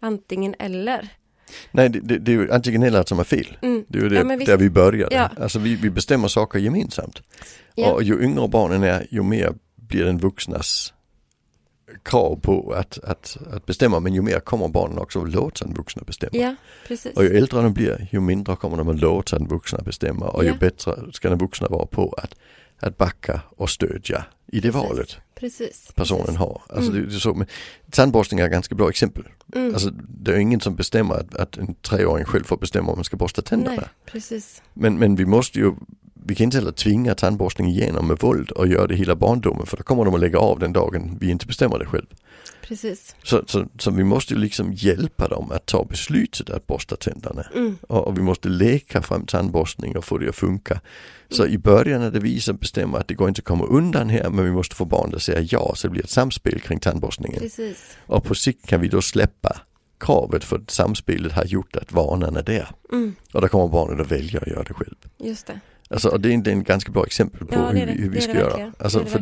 antingen 0.00 0.54
eller. 0.58 1.08
Nej, 1.70 1.88
det, 1.88 2.00
det, 2.00 2.18
det 2.18 2.32
är 2.32 2.36
ju 2.36 2.52
antingen 2.52 2.82
eller 2.82 3.02
som 3.04 3.18
är 3.18 3.24
fel. 3.24 3.58
Mm. 3.62 3.84
Det 3.88 3.98
är 3.98 4.02
ju 4.02 4.08
det, 4.08 4.16
Ja, 4.16 4.24
visst. 4.24 4.46
där 4.46 4.56
vi 4.56 4.70
började. 4.70 5.14
Ja. 5.14 5.30
Alltså 5.40 5.58
vi, 5.58 5.74
vi 5.76 5.90
bestämmer 5.90 6.28
saker 6.28 6.58
gemensamt. 6.58 7.22
Ja. 7.74 7.92
Och 7.92 8.02
ju 8.02 8.22
yngre 8.22 8.48
barnen 8.48 8.82
är, 8.82 9.06
ju 9.10 9.22
mer 9.22 9.54
blir 9.76 10.04
den 10.04 10.18
vuxnas 10.18 10.92
krav 12.02 12.40
på 12.40 12.72
att, 12.72 12.98
att, 12.98 13.36
att 13.52 13.66
bestämma. 13.66 14.00
Men 14.00 14.14
ju 14.14 14.22
mer 14.22 14.40
kommer 14.40 14.68
barnen 14.68 14.98
också 14.98 15.22
att 15.22 15.30
låta 15.32 15.64
den 15.64 15.74
vuxna 15.74 16.02
bestämma. 16.06 16.30
Ja, 16.36 16.54
precis. 16.88 17.16
Och 17.16 17.24
ju 17.24 17.36
äldre 17.36 17.62
de 17.62 17.74
blir, 17.74 18.08
ju 18.12 18.20
mindre 18.20 18.56
kommer 18.56 18.76
de 18.76 18.88
att 18.88 19.00
låta 19.00 19.38
den 19.38 19.48
vuxna 19.48 19.78
bestämma. 19.78 20.26
Och 20.28 20.44
Ja. 20.44 20.52
ju 20.52 20.58
bättre 20.58 20.94
ska 21.12 21.28
den 21.28 21.38
vuxna 21.38 21.68
vara 21.68 21.86
på 21.86 22.14
att, 22.22 22.34
att 22.80 22.96
backa 22.98 23.40
och 23.56 23.70
stödja 23.70 24.24
i 24.46 24.60
det 24.60 24.72
Precis. 24.72 24.88
valet 24.88 25.16
Precis. 25.34 25.92
personen 25.94 26.22
precis. 26.24 26.38
har. 26.38 26.62
Alltså 26.68 26.90
Mm. 26.90 27.02
det, 27.02 27.08
det 27.10 27.14
är 27.16 27.18
så, 27.18 27.34
men 27.34 27.46
tandborstning 27.90 28.40
är 28.40 28.44
ett 28.44 28.52
ganska 28.52 28.74
bra 28.74 28.88
exempel. 28.88 29.24
Mm. 29.54 29.74
Alltså 29.74 29.90
det 30.08 30.32
är 30.32 30.36
ingen 30.38 30.60
som 30.60 30.76
bestämmer 30.76 31.14
att, 31.14 31.34
att 31.34 31.56
en 31.56 31.74
treåring 31.74 32.24
själv 32.24 32.44
får 32.44 32.56
bestämma 32.56 32.92
om 32.92 32.98
man 32.98 33.04
ska 33.04 33.16
borsta 33.16 33.42
tänderna. 33.42 33.76
Nej, 33.76 33.88
precis. 34.06 34.62
Men, 34.74 34.98
men 34.98 35.16
vi 35.16 35.26
måste 35.26 35.58
ju, 35.58 35.72
vi 36.26 36.34
kan 36.34 36.44
inte 36.44 36.56
heller 36.56 36.72
tvinga 36.72 37.14
tandborstning 37.14 37.68
igenom 37.68 38.06
med 38.06 38.18
våld 38.18 38.50
och 38.50 38.66
göra 38.66 38.86
det 38.86 38.94
hela 38.94 39.16
barndomen 39.16 39.66
för 39.66 39.76
då 39.76 39.82
kommer 39.82 40.04
de 40.04 40.14
att 40.14 40.20
lägga 40.20 40.38
av 40.38 40.58
den 40.58 40.72
dagen 40.72 41.18
vi 41.20 41.30
inte 41.30 41.46
bestämmer 41.46 41.78
det 41.78 41.86
själv. 41.86 42.06
Precis. 42.62 43.16
Så, 43.22 43.42
så, 43.46 43.66
så 43.78 43.90
vi 43.90 44.04
måste 44.04 44.34
ju 44.34 44.40
liksom 44.40 44.72
hjälpa 44.72 45.28
dem 45.28 45.50
att 45.52 45.66
ta 45.66 45.84
beslutet 45.84 46.50
att 46.50 46.66
borsta 46.66 46.96
tänderna. 46.96 47.46
Mm. 47.54 47.78
Och, 47.88 48.06
och 48.06 48.18
vi 48.18 48.22
måste 48.22 48.48
leka 48.48 49.02
fram 49.02 49.26
tandborstning 49.26 49.96
och 49.96 50.04
få 50.04 50.18
det 50.18 50.28
att 50.28 50.36
funka. 50.36 50.80
Så 51.28 51.42
Mm. 51.42 51.54
i 51.54 51.58
början 51.58 52.02
är 52.02 52.10
det 52.10 52.20
vi 52.20 52.40
som 52.40 52.56
bestämmer 52.56 52.98
att 52.98 53.08
det 53.08 53.14
går 53.14 53.28
inte 53.28 53.38
att 53.38 53.44
komma 53.44 53.64
undan 53.64 54.08
här 54.08 54.30
men 54.30 54.44
vi 54.44 54.50
måste 54.50 54.74
få 54.74 54.84
barnet 54.84 55.14
att 55.14 55.22
säga 55.22 55.40
ja 55.50 55.72
så 55.74 55.86
det 55.86 55.90
blir 55.90 56.04
ett 56.04 56.10
samspel 56.10 56.60
kring 56.60 56.80
tandborstningen. 56.80 57.40
Precis. 57.40 57.96
Och 58.06 58.24
på 58.24 58.34
sikt 58.34 58.66
kan 58.66 58.80
vi 58.80 58.88
då 58.88 59.02
släppa 59.02 59.56
kravet 60.00 60.44
för 60.44 60.56
att 60.56 60.70
samspelet 60.70 61.32
har 61.32 61.44
gjort 61.44 61.76
att 61.76 61.92
vanan 61.92 62.36
är 62.36 62.42
där. 62.42 62.68
Mm. 62.92 63.14
Och 63.32 63.40
då 63.40 63.48
kommer 63.48 63.68
barnet 63.68 64.00
att 64.00 64.12
välja 64.12 64.40
att 64.40 64.46
göra 64.46 64.62
det 64.62 64.74
själv. 64.74 64.96
Just 65.18 65.46
det. 65.46 65.60
Alltså, 65.90 66.08
och 66.08 66.20
det 66.20 66.28
är 66.28 66.48
en 66.48 66.62
ganska 66.64 66.92
bra 66.92 67.04
exempel 67.06 67.46
på 67.46 67.54
Ja, 67.54 67.60
det 67.72 67.78
det. 67.84 67.86
vi- 67.86 68.02
hur 68.02 68.10
vi 68.10 68.20
ska 68.20 68.32
det 68.32 68.38
göra. 68.38 68.72
Alltså, 68.78 69.04
för 69.04 69.18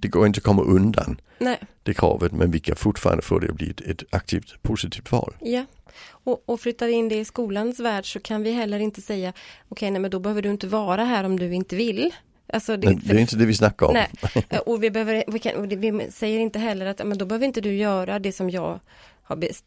det, 0.00 0.08
går 0.08 0.26
inte 0.26 0.38
att 0.38 0.44
komma 0.44 0.62
undan 0.62 1.20
Nej. 1.38 1.58
det 1.82 1.94
kravet 1.94 2.32
men 2.32 2.50
vi 2.50 2.60
kan 2.60 2.76
fortfarande 2.76 3.22
få 3.22 3.38
det 3.38 3.48
att 3.50 3.54
bli 3.56 3.70
ett, 3.70 3.80
ett 3.80 4.02
aktivt 4.10 4.62
positivt 4.62 5.12
val. 5.12 5.34
Ja, 5.40 5.64
och, 6.08 6.42
och 6.46 6.60
flyttar 6.60 6.88
in 6.88 7.08
det 7.08 7.14
i 7.18 7.24
skolans 7.24 7.80
värld 7.80 8.12
så 8.12 8.20
kan 8.20 8.42
vi 8.42 8.52
heller 8.52 8.78
inte 8.78 9.00
säga 9.02 9.32
okej, 9.68 9.90
nej 9.90 10.00
men 10.00 10.10
då 10.10 10.18
behöver 10.18 10.42
du 10.42 10.50
inte 10.50 10.66
vara 10.66 11.04
här 11.04 11.24
om 11.24 11.38
du 11.38 11.54
inte 11.54 11.76
vill. 11.76 12.10
Alltså 12.52 12.76
det, 12.76 12.98
det 13.04 13.12
är 13.14 13.18
inte 13.18 13.36
det 13.36 13.46
vi 13.46 13.54
snackar 13.54 13.86
om. 13.86 13.94
nej, 13.94 14.08
Eh, 14.48 14.58
och 14.58 14.82
vi, 14.82 14.90
behöver, 14.90 15.24
vi, 15.26 15.38
kan, 15.38 15.56
och 15.56 15.68
det, 15.68 15.76
vi 15.76 16.06
säger 16.10 16.38
inte 16.40 16.58
heller 16.58 16.86
att 16.86 17.06
men 17.06 17.18
då 17.18 17.24
behöver 17.26 17.46
inte 17.46 17.60
du 17.60 17.74
göra 17.76 18.18
det 18.18 18.32
som 18.32 18.50
jag 18.50 18.80
har 19.22 19.36
best, 19.36 19.64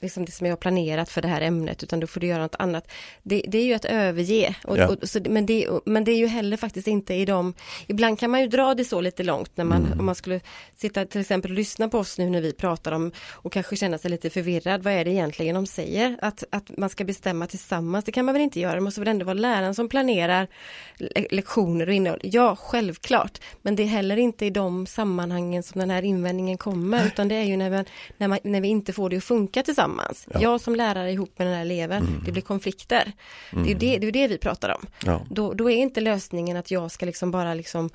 liksom 0.00 0.24
det 0.24 0.32
som 0.32 0.46
jag 0.46 0.52
har 0.52 0.56
planerat 0.56 1.08
för 1.10 1.22
det 1.22 1.28
här 1.28 1.40
ämnet 1.40 1.82
utan 1.82 2.00
då 2.00 2.06
får 2.06 2.20
du 2.20 2.26
göra 2.26 2.42
något 2.42 2.56
annat. 2.58 2.90
Det, 3.22 3.42
det 3.48 3.58
är 3.58 3.64
ju 3.64 3.74
att 3.74 3.84
överge. 3.84 4.54
Och, 4.64 4.78
Ja. 4.78 4.88
och, 4.88 5.08
så, 5.08 5.20
men, 5.28 5.46
det, 5.46 5.68
men 5.86 6.04
det 6.04 6.12
är 6.12 6.16
ju 6.16 6.26
heller 6.26 6.56
faktiskt 6.56 6.88
inte 6.88 7.14
i 7.14 7.24
de, 7.24 7.54
ibland 7.86 8.18
kan 8.18 8.30
man 8.30 8.40
ju 8.40 8.46
dra 8.46 8.74
det 8.74 8.84
så 8.84 9.00
lite 9.00 9.22
långt 9.22 9.56
när 9.56 9.64
man, 9.64 9.86
om 9.98 10.06
man 10.06 10.14
skulle 10.14 10.40
sitta 10.76 11.04
till 11.04 11.20
exempel 11.20 11.50
och 11.50 11.56
lyssna 11.56 11.88
på 11.88 11.98
oss 11.98 12.18
nu 12.18 12.30
när 12.30 12.40
vi 12.40 12.52
pratar 12.52 12.92
om 12.92 13.12
och 13.30 13.52
kanske 13.52 13.76
känna 13.76 13.98
sig 13.98 14.10
lite 14.10 14.30
förvirrad. 14.30 14.82
Vad 14.82 14.92
är 14.92 15.04
det 15.04 15.10
egentligen 15.10 15.54
de 15.54 15.66
säger? 15.66 16.18
Att, 16.22 16.44
att 16.50 16.76
man 16.78 16.88
ska 16.90 17.04
bestämma 17.04 17.46
tillsammans, 17.46 18.04
det 18.04 18.12
kan 18.12 18.24
man 18.24 18.32
väl 18.32 18.42
inte 18.42 18.60
göra, 18.60 18.74
det 18.74 18.80
måste 18.80 19.00
väl 19.00 19.08
ändå 19.08 19.24
vara 19.24 19.34
läraren 19.34 19.74
som 19.74 19.88
planerar 19.88 20.48
le- 20.96 21.26
lektioner 21.30 21.86
och 21.86 21.92
innehåll. 21.94 22.20
Ja, 22.22 22.56
självklart, 22.56 23.38
men 23.62 23.76
det 23.76 23.82
är 23.82 23.86
heller 23.86 24.16
inte 24.16 24.46
i 24.46 24.50
de 24.50 24.86
sammanhangen 24.86 25.62
som 25.62 25.78
den 25.78 25.90
här 25.90 26.02
invändningen 26.02 26.58
kommer, 26.58 27.06
utan 27.06 27.28
det 27.28 27.34
är 27.34 27.44
ju 27.44 27.56
när, 27.56 27.70
man, 27.70 27.84
när, 28.18 28.28
man, 28.28 28.38
när 28.44 28.60
vi 28.60 28.68
inte 28.68 28.92
får 28.92 29.10
det 29.10 29.16
att 29.16 29.24
funka 29.24 29.62
tillsammans. 29.62 29.89
Ja. 29.98 30.40
Jag 30.40 30.60
som 30.60 30.74
lärare 30.76 31.12
ihop 31.12 31.38
med 31.38 31.46
den 31.46 31.54
här 31.54 31.60
eleven, 31.62 32.22
det 32.26 32.32
blir 32.32 32.42
konflikter. 32.42 33.12
Det 33.50 33.70
är 33.70 33.74
det, 33.74 33.98
det, 33.98 34.06
är 34.06 34.12
det 34.12 34.28
vi 34.28 34.38
pratar 34.38 34.68
om. 34.74 34.86
Ja. 35.04 35.26
Då, 35.30 35.52
då 35.54 35.70
är 35.70 35.76
inte 35.76 36.00
lösningen 36.00 36.56
att 36.56 36.70
jag 36.70 36.90
ska 36.90 37.06
liksom 37.06 37.30
bara 37.30 37.54
liksom 37.54 37.90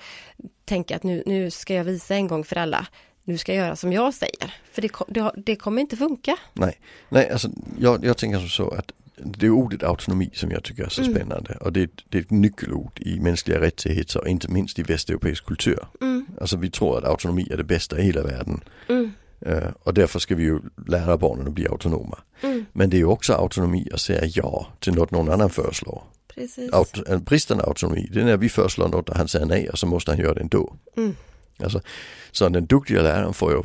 tänka 0.66 0.96
att 0.96 1.04
nu, 1.04 1.24
nu 1.26 1.52
ska 1.52 1.74
jag 1.74 1.84
visa 1.84 2.16
en 2.16 2.28
gång 2.28 2.44
för 2.44 2.56
alla. 2.56 2.88
Nu 3.24 3.38
ska 3.38 3.54
jag 3.54 3.66
göra 3.66 3.76
som 3.76 3.94
jag 3.94 4.14
säger. 4.14 4.54
För 4.72 4.82
det, 4.82 4.92
det, 5.08 5.32
det 5.46 5.56
kommer 5.56 5.82
inte 5.82 5.98
funka. 5.98 6.38
Nej, 6.54 6.80
Nej 7.10 7.30
alltså, 7.30 7.50
jag, 7.80 8.06
jag 8.06 8.18
tänker 8.18 8.40
som 8.40 8.50
så 8.50 8.70
att 8.70 8.92
det 9.18 9.46
är 9.46 9.50
ordet 9.50 9.84
autonomi 9.84 10.30
som 10.34 10.52
jag 10.52 10.64
tycker 10.64 10.84
är 10.84 10.90
så 10.90 11.02
Mm. 11.02 11.14
spännande 11.16 11.56
och 11.62 11.74
det, 11.74 11.82
är- 11.82 11.90
det 12.10 12.18
är 12.18 12.22
ett 12.22 12.32
nyckelord 12.32 13.00
i 13.02 13.20
mänskliga 13.20 13.62
rättigheter 13.62 14.20
och 14.22 14.28
inte 14.28 14.48
minst 14.52 14.80
i 14.80 14.84
västeuropeisk 14.84 15.46
kultur. 15.46 15.88
Mm, 16.02 16.26
Alltså 16.42 16.58
vi 16.58 16.70
tror 16.72 16.98
att 16.98 17.04
autonomi 17.04 17.48
är 17.52 17.58
det 17.58 17.64
bästa 17.64 18.00
i 18.00 18.04
hela 18.04 18.24
världen 18.24 18.64
mm, 18.90 19.14
och 19.84 19.94
därför 19.94 20.20
ska 20.20 20.36
vi 20.36 20.44
ju 20.44 20.60
lära 20.88 21.18
barnen 21.18 21.48
att 21.48 21.54
bli 21.54 21.68
autonoma. 21.68 22.18
mm, 22.42 22.66
Men 22.74 22.90
det 22.90 22.98
är 22.98 23.00
ju 23.00 23.06
också 23.06 23.34
autonomi 23.34 23.88
att 23.94 24.02
säga 24.02 24.22
ja 24.26 24.68
till 24.80 24.94
något 24.94 25.12
någon 25.12 25.30
annan 25.32 25.50
föreslår. 25.50 26.04
precis. 26.36 26.74
Auto, 26.74 27.20
bristande 27.20 27.64
autonomi, 27.64 28.10
det 28.14 28.22
är 28.22 28.26
när 28.26 28.38
vi 28.38 28.50
föreslår 28.50 28.88
något 28.88 29.10
och 29.10 29.16
han 29.18 29.28
säger 29.28 29.46
nej 29.46 29.70
och 29.70 29.80
så 29.80 29.88
måste 29.88 30.12
han 30.12 30.20
göra 30.20 30.34
det 30.34 30.42
ändå. 30.42 30.76
Mm, 30.98 31.16
Alltså, 31.64 31.82
så 32.32 32.50
den 32.50 32.66
duktiga 32.66 33.02
läraren 33.02 33.34
får 33.34 33.52
ju 33.52 33.62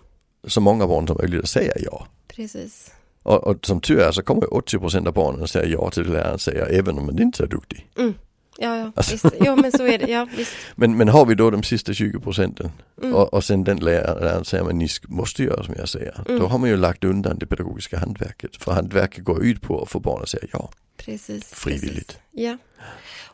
så 0.49 0.61
många 0.61 0.87
barn 0.87 1.07
som 1.07 1.17
möjligt 1.21 1.43
att 1.43 1.49
säga 1.51 1.73
ja. 1.77 2.07
precis. 2.29 2.91
Och, 3.23 3.45
och 3.47 3.67
som 3.67 3.81
tur 3.81 4.01
är 4.01 4.13
så 4.13 4.23
kommer 4.23 4.43
ju 4.43 4.49
80% 4.49 5.07
av 5.09 5.15
barnen 5.15 5.43
att 5.43 5.51
säga 5.51 5.67
ja 5.67 5.91
till 5.91 6.03
det 6.03 6.13
läraren 6.13 6.39
säger 6.39 6.67
även 6.67 6.99
om 6.99 7.07
man 7.07 7.19
inte 7.23 7.43
är 7.43 7.47
duktig. 7.47 7.87
Mm, 7.99 8.15
Ja, 8.63 8.77
ja, 8.77 8.93
Alltså. 8.97 9.13
visst. 9.13 9.37
ja 9.45 9.57
men 9.57 9.73
så 9.73 9.87
är 9.87 9.99
det, 9.99 10.07
ja 10.07 10.27
visst. 10.37 10.53
Men, 10.77 10.97
men 10.97 11.09
har 11.09 11.27
vi 11.27 11.35
då 11.35 11.51
de 11.51 11.63
sista 11.63 11.93
20 11.93 12.21
procenten 12.21 12.71
Mm. 13.03 13.15
och, 13.15 13.35
och 13.35 13.45
sen 13.45 13.65
den 13.65 13.79
läraren 13.79 14.45
säger 14.45 14.65
att 14.69 14.75
ni 14.75 14.89
måste 15.09 15.43
göra 15.43 15.65
som 15.65 15.75
jag 15.79 15.89
säger. 15.89 16.25
Mm. 16.29 16.41
Då 16.41 16.47
har 16.47 16.59
man 16.59 16.69
ju 16.71 16.77
lagt 16.77 17.05
undan 17.05 17.39
det 17.39 17.47
pedagogiska 17.47 17.99
hantverket. 17.99 18.57
För 18.57 18.73
hantverket 18.73 19.25
går 19.25 19.45
ut 19.45 19.61
på 19.63 19.83
att 19.83 19.91
få 19.91 20.01
barn 20.01 20.23
att 20.23 20.29
säga 20.29 20.45
ja. 20.53 20.71
Precis. 20.97 21.45
Frivilligt. 21.55 22.07
Precis. 22.07 22.21
Ja. 22.31 22.57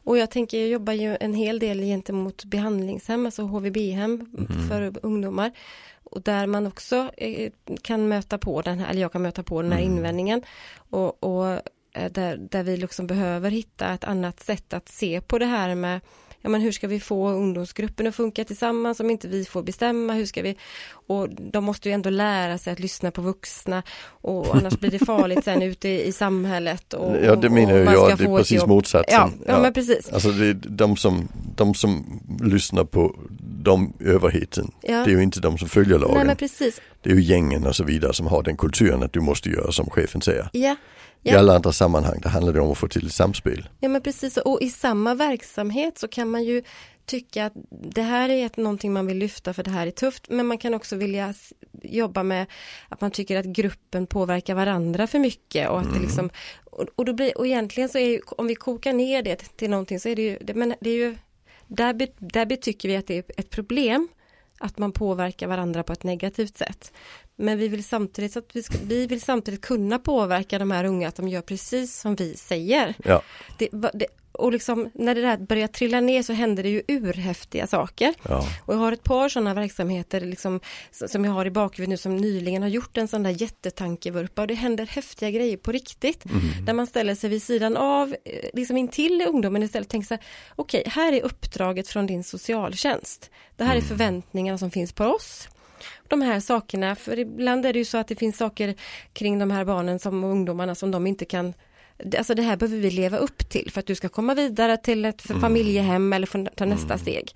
Och 0.04 0.18
jag 0.18 0.30
tänker, 0.30 0.58
jag 0.60 0.68
jobbar 0.68 0.92
ju 0.92 1.16
en 1.20 1.34
hel 1.34 1.58
del 1.58 1.80
gentemot 1.80 2.44
behandlingshem, 2.44 3.26
alltså 3.26 3.42
HVB-hem 3.42 4.26
Mhm. 4.32 4.68
för 4.68 4.92
ungdomar. 5.02 5.52
Och 6.04 6.22
där 6.22 6.46
man 6.46 6.66
också 6.66 7.10
eh, 7.16 7.50
kan 7.82 8.08
möta 8.08 8.38
på 8.38 8.62
den 8.62 8.78
här, 8.78 8.90
eller 8.90 9.00
jag 9.00 9.12
kan 9.12 9.22
möta 9.22 9.42
på 9.42 9.62
den 9.62 9.72
här 9.72 9.80
Mm. 9.82 9.92
invändningen. 9.96 10.42
Och, 10.90 11.24
och 11.24 11.60
där, 12.10 12.36
där 12.50 12.62
vi 12.62 12.76
liksom 12.76 13.06
behöver 13.06 13.50
hitta 13.50 13.94
ett 13.94 14.04
annat 14.04 14.40
sätt 14.40 14.72
att 14.72 14.88
se 14.88 15.20
på 15.20 15.38
det 15.38 15.46
här 15.46 15.74
med 15.74 16.00
Ja 16.46 16.50
men 16.50 16.60
hur 16.60 16.72
ska 16.72 16.88
vi 16.88 17.00
få 17.00 17.30
ungdomsgruppen 17.30 18.06
att 18.06 18.14
funka 18.14 18.44
tillsammans 18.44 19.00
om 19.00 19.10
inte 19.10 19.28
vi 19.28 19.44
får 19.44 19.62
bestämma? 19.62 20.12
Hur 20.12 20.26
ska 20.26 20.42
vi? 20.42 20.56
Och 20.88 21.28
de 21.30 21.64
måste 21.64 21.88
ju 21.88 21.92
ändå 21.92 22.10
lära 22.10 22.58
sig 22.58 22.72
att 22.72 22.78
lyssna 22.78 23.10
på 23.10 23.22
vuxna 23.22 23.82
och 24.08 24.46
annars 24.56 24.78
blir 24.78 24.90
det 24.90 24.98
farligt 24.98 25.44
sen 25.44 25.62
ute 25.62 25.88
i, 25.88 26.06
i 26.06 26.12
samhället. 26.12 26.94
Och, 26.94 27.16
Ja 27.24 27.36
det 27.36 27.50
menar 27.50 27.72
jag, 27.72 28.18
det 28.18 28.24
är 28.24 28.36
precis 28.36 28.66
motsatsen. 28.66 29.14
Ja, 29.14 29.30
ja, 29.46 29.62
men 29.62 29.72
precis. 29.72 30.12
Alltså 30.12 30.30
det 30.30 30.46
är 30.46 30.54
de 30.54 30.96
som, 30.96 31.28
de 31.56 31.74
som 31.74 32.20
lyssnar 32.42 32.84
på 32.84 33.16
de 33.62 33.92
överheten. 34.00 34.70
Ja. 34.82 35.04
Det 35.04 35.10
är 35.10 35.16
ju 35.16 35.22
inte 35.22 35.40
de 35.40 35.58
som 35.58 35.68
följer 35.68 35.98
lagen. 35.98 36.14
Nej 36.14 36.26
men 36.26 36.36
precis. 36.36 36.80
Det 37.02 37.10
är 37.10 37.14
ju 37.14 37.22
gängen 37.22 37.66
och 37.66 37.76
så 37.76 37.84
vidare 37.84 38.12
som 38.12 38.26
har 38.26 38.42
den 38.42 38.56
kulturen 38.56 39.02
att 39.02 39.12
du 39.12 39.20
måste 39.20 39.48
göra 39.48 39.72
som 39.72 39.90
chefen 39.90 40.20
säger. 40.20 40.48
Ja, 40.52 40.76
I 41.32 41.36
alla 41.36 41.54
andra 41.56 41.72
sammanhang 41.72 42.20
där 42.22 42.30
handlar 42.30 42.52
det 42.52 42.60
om 42.60 42.72
att 42.72 42.78
få 42.78 42.88
till 42.88 43.06
ett 43.06 43.12
samspel. 43.12 43.68
ja 43.80 43.88
men 43.88 44.02
precis. 44.02 44.36
Och 44.36 44.62
i 44.62 44.70
samma 44.70 45.14
verksamhet 45.14 45.98
så 45.98 46.08
kan 46.08 46.30
man 46.30 46.44
ju 46.44 46.62
tycka 47.06 47.46
att 47.46 47.52
det 47.70 48.02
här 48.02 48.28
är 48.28 48.46
ett, 48.46 48.56
någonting 48.56 48.92
man 48.92 49.06
vill 49.06 49.18
lyfta 49.18 49.52
för 49.52 49.62
det 49.62 49.70
här 49.70 49.86
är 49.86 49.90
tufft. 49.90 50.26
Men 50.28 50.46
man 50.46 50.58
kan 50.58 50.74
också 50.74 50.96
vilja 50.96 51.34
jobba 51.82 52.22
med 52.22 52.46
att 52.88 53.00
man 53.00 53.10
tycker 53.10 53.36
att 53.36 53.46
gruppen 53.46 54.06
påverkar 54.06 54.54
varandra 54.54 55.06
för 55.06 55.18
mycket 55.18 55.68
och 55.68 55.80
att 55.80 55.94
det 55.94 56.00
liksom 56.00 56.30
och, 56.64 56.86
och, 56.94 57.04
då 57.04 57.12
blir, 57.12 57.38
och 57.38 57.46
egentligen 57.46 57.88
så 57.88 57.98
är 57.98 58.08
ju, 58.08 58.20
om 58.26 58.46
vi 58.46 58.54
kokar 58.54 58.92
ner 58.92 59.22
det 59.22 59.56
till 59.56 59.70
någonting 59.70 60.00
så 60.00 60.08
är 60.08 60.16
det 60.16 60.22
ju, 60.22 60.38
det, 60.40 60.54
men 60.54 60.74
det 60.80 60.90
är 60.90 60.96
ju 60.96 61.16
där, 61.66 62.08
där 62.18 62.56
tycker 62.56 62.88
vi 62.88 62.96
att 62.96 63.06
det 63.06 63.18
är 63.18 63.24
ett 63.36 63.50
problem 63.50 64.08
att 64.58 64.78
man 64.78 64.92
påverkar 64.92 65.46
varandra 65.46 65.82
på 65.82 65.92
ett 65.92 66.02
negativt 66.02 66.58
sätt. 66.58 66.92
Men 67.36 67.58
vi 67.58 67.68
vill 67.68 67.84
samtidigt, 67.84 68.36
att 68.36 68.56
vi, 68.56 68.62
ska, 68.62 68.78
vi 68.84 69.06
vill 69.06 69.20
samtidigt 69.20 69.60
kunna 69.60 69.98
påverka 69.98 70.58
de 70.58 70.70
här 70.70 70.84
unga 70.84 71.08
att 71.08 71.16
de 71.16 71.28
gör 71.28 71.42
precis 71.42 72.00
som 72.00 72.14
vi 72.14 72.36
säger. 72.36 72.94
Ja, 73.04 73.22
Det, 73.58 73.68
det, 73.94 74.06
och 74.38 74.52
liksom 74.52 74.90
när 74.94 75.14
det 75.14 75.20
där 75.20 75.36
börjar 75.36 75.68
trilla 75.68 76.00
ner 76.00 76.22
så 76.22 76.32
händer 76.32 76.62
det 76.62 76.68
ju 76.68 76.82
urhäftiga 76.88 77.66
saker. 77.66 78.14
ja. 78.28 78.48
Och 78.64 78.74
jag 78.74 78.78
har 78.78 78.92
ett 78.92 79.02
par 79.02 79.28
sådana 79.28 79.54
verksamheter 79.54 80.20
liksom, 80.20 80.60
som 80.90 81.24
jag 81.24 81.32
har 81.32 81.46
i 81.46 81.50
bakhuvudet 81.50 81.88
nu 81.88 81.96
som 81.96 82.16
nyligen 82.16 82.62
har 82.62 82.68
gjort 82.68 82.96
en 82.96 83.08
sån 83.08 83.22
där 83.22 83.42
jättetankevurpa 83.42 84.42
och 84.42 84.48
det 84.48 84.54
händer 84.54 84.86
häftiga 84.86 85.30
grejer 85.30 85.56
på 85.56 85.72
riktigt. 85.72 86.24
Där 86.66 86.72
man 86.72 86.86
ställer 86.86 87.14
sig 87.14 87.30
vid 87.30 87.42
sidan 87.42 87.76
av, 87.76 88.16
eh, 88.24 88.50
liksom 88.54 88.76
intill 88.76 89.24
ungdomen 89.28 89.62
istället 89.62 89.86
och 89.86 89.90
tänker 89.90 90.06
så 90.06 90.14
här, 90.14 90.24
okej, 90.56 90.82
här 90.86 91.12
är 91.12 91.22
uppdraget 91.22 91.88
från 91.88 92.06
din 92.06 92.24
socialtjänst. 92.24 93.30
Det 93.56 93.64
här 93.64 93.76
är 93.76 93.80
förväntningarna 93.80 94.58
som 94.58 94.70
finns 94.70 94.92
på 94.92 95.04
oss. 95.04 95.48
De 96.08 96.22
här 96.22 96.40
sakerna, 96.40 96.96
för 96.96 97.18
ibland 97.18 97.66
är 97.66 97.72
det 97.72 97.78
ju 97.78 97.84
så 97.84 97.98
att 97.98 98.08
det 98.08 98.16
finns 98.16 98.36
saker 98.36 98.74
kring 99.12 99.38
de 99.38 99.50
här 99.50 99.64
barnen 99.64 99.98
som 99.98 100.24
ungdomarna 100.24 100.74
som 100.74 100.90
de 100.90 101.06
inte 101.06 101.24
kan 101.24 101.54
Alltså 102.18 102.34
det 102.34 102.42
här 102.42 102.56
behöver 102.56 102.78
vi 102.78 102.90
leva 102.90 103.16
upp 103.16 103.48
till 103.48 103.70
för 103.70 103.80
att 103.80 103.86
du 103.86 103.94
ska 103.94 104.08
komma 104.08 104.34
vidare 104.34 104.76
till 104.76 105.04
ett 105.04 105.22
familjehem 105.22 106.12
eller 106.12 106.26
få 106.26 106.46
ta 106.56 106.64
nästa 106.64 106.98
steg. 106.98 107.34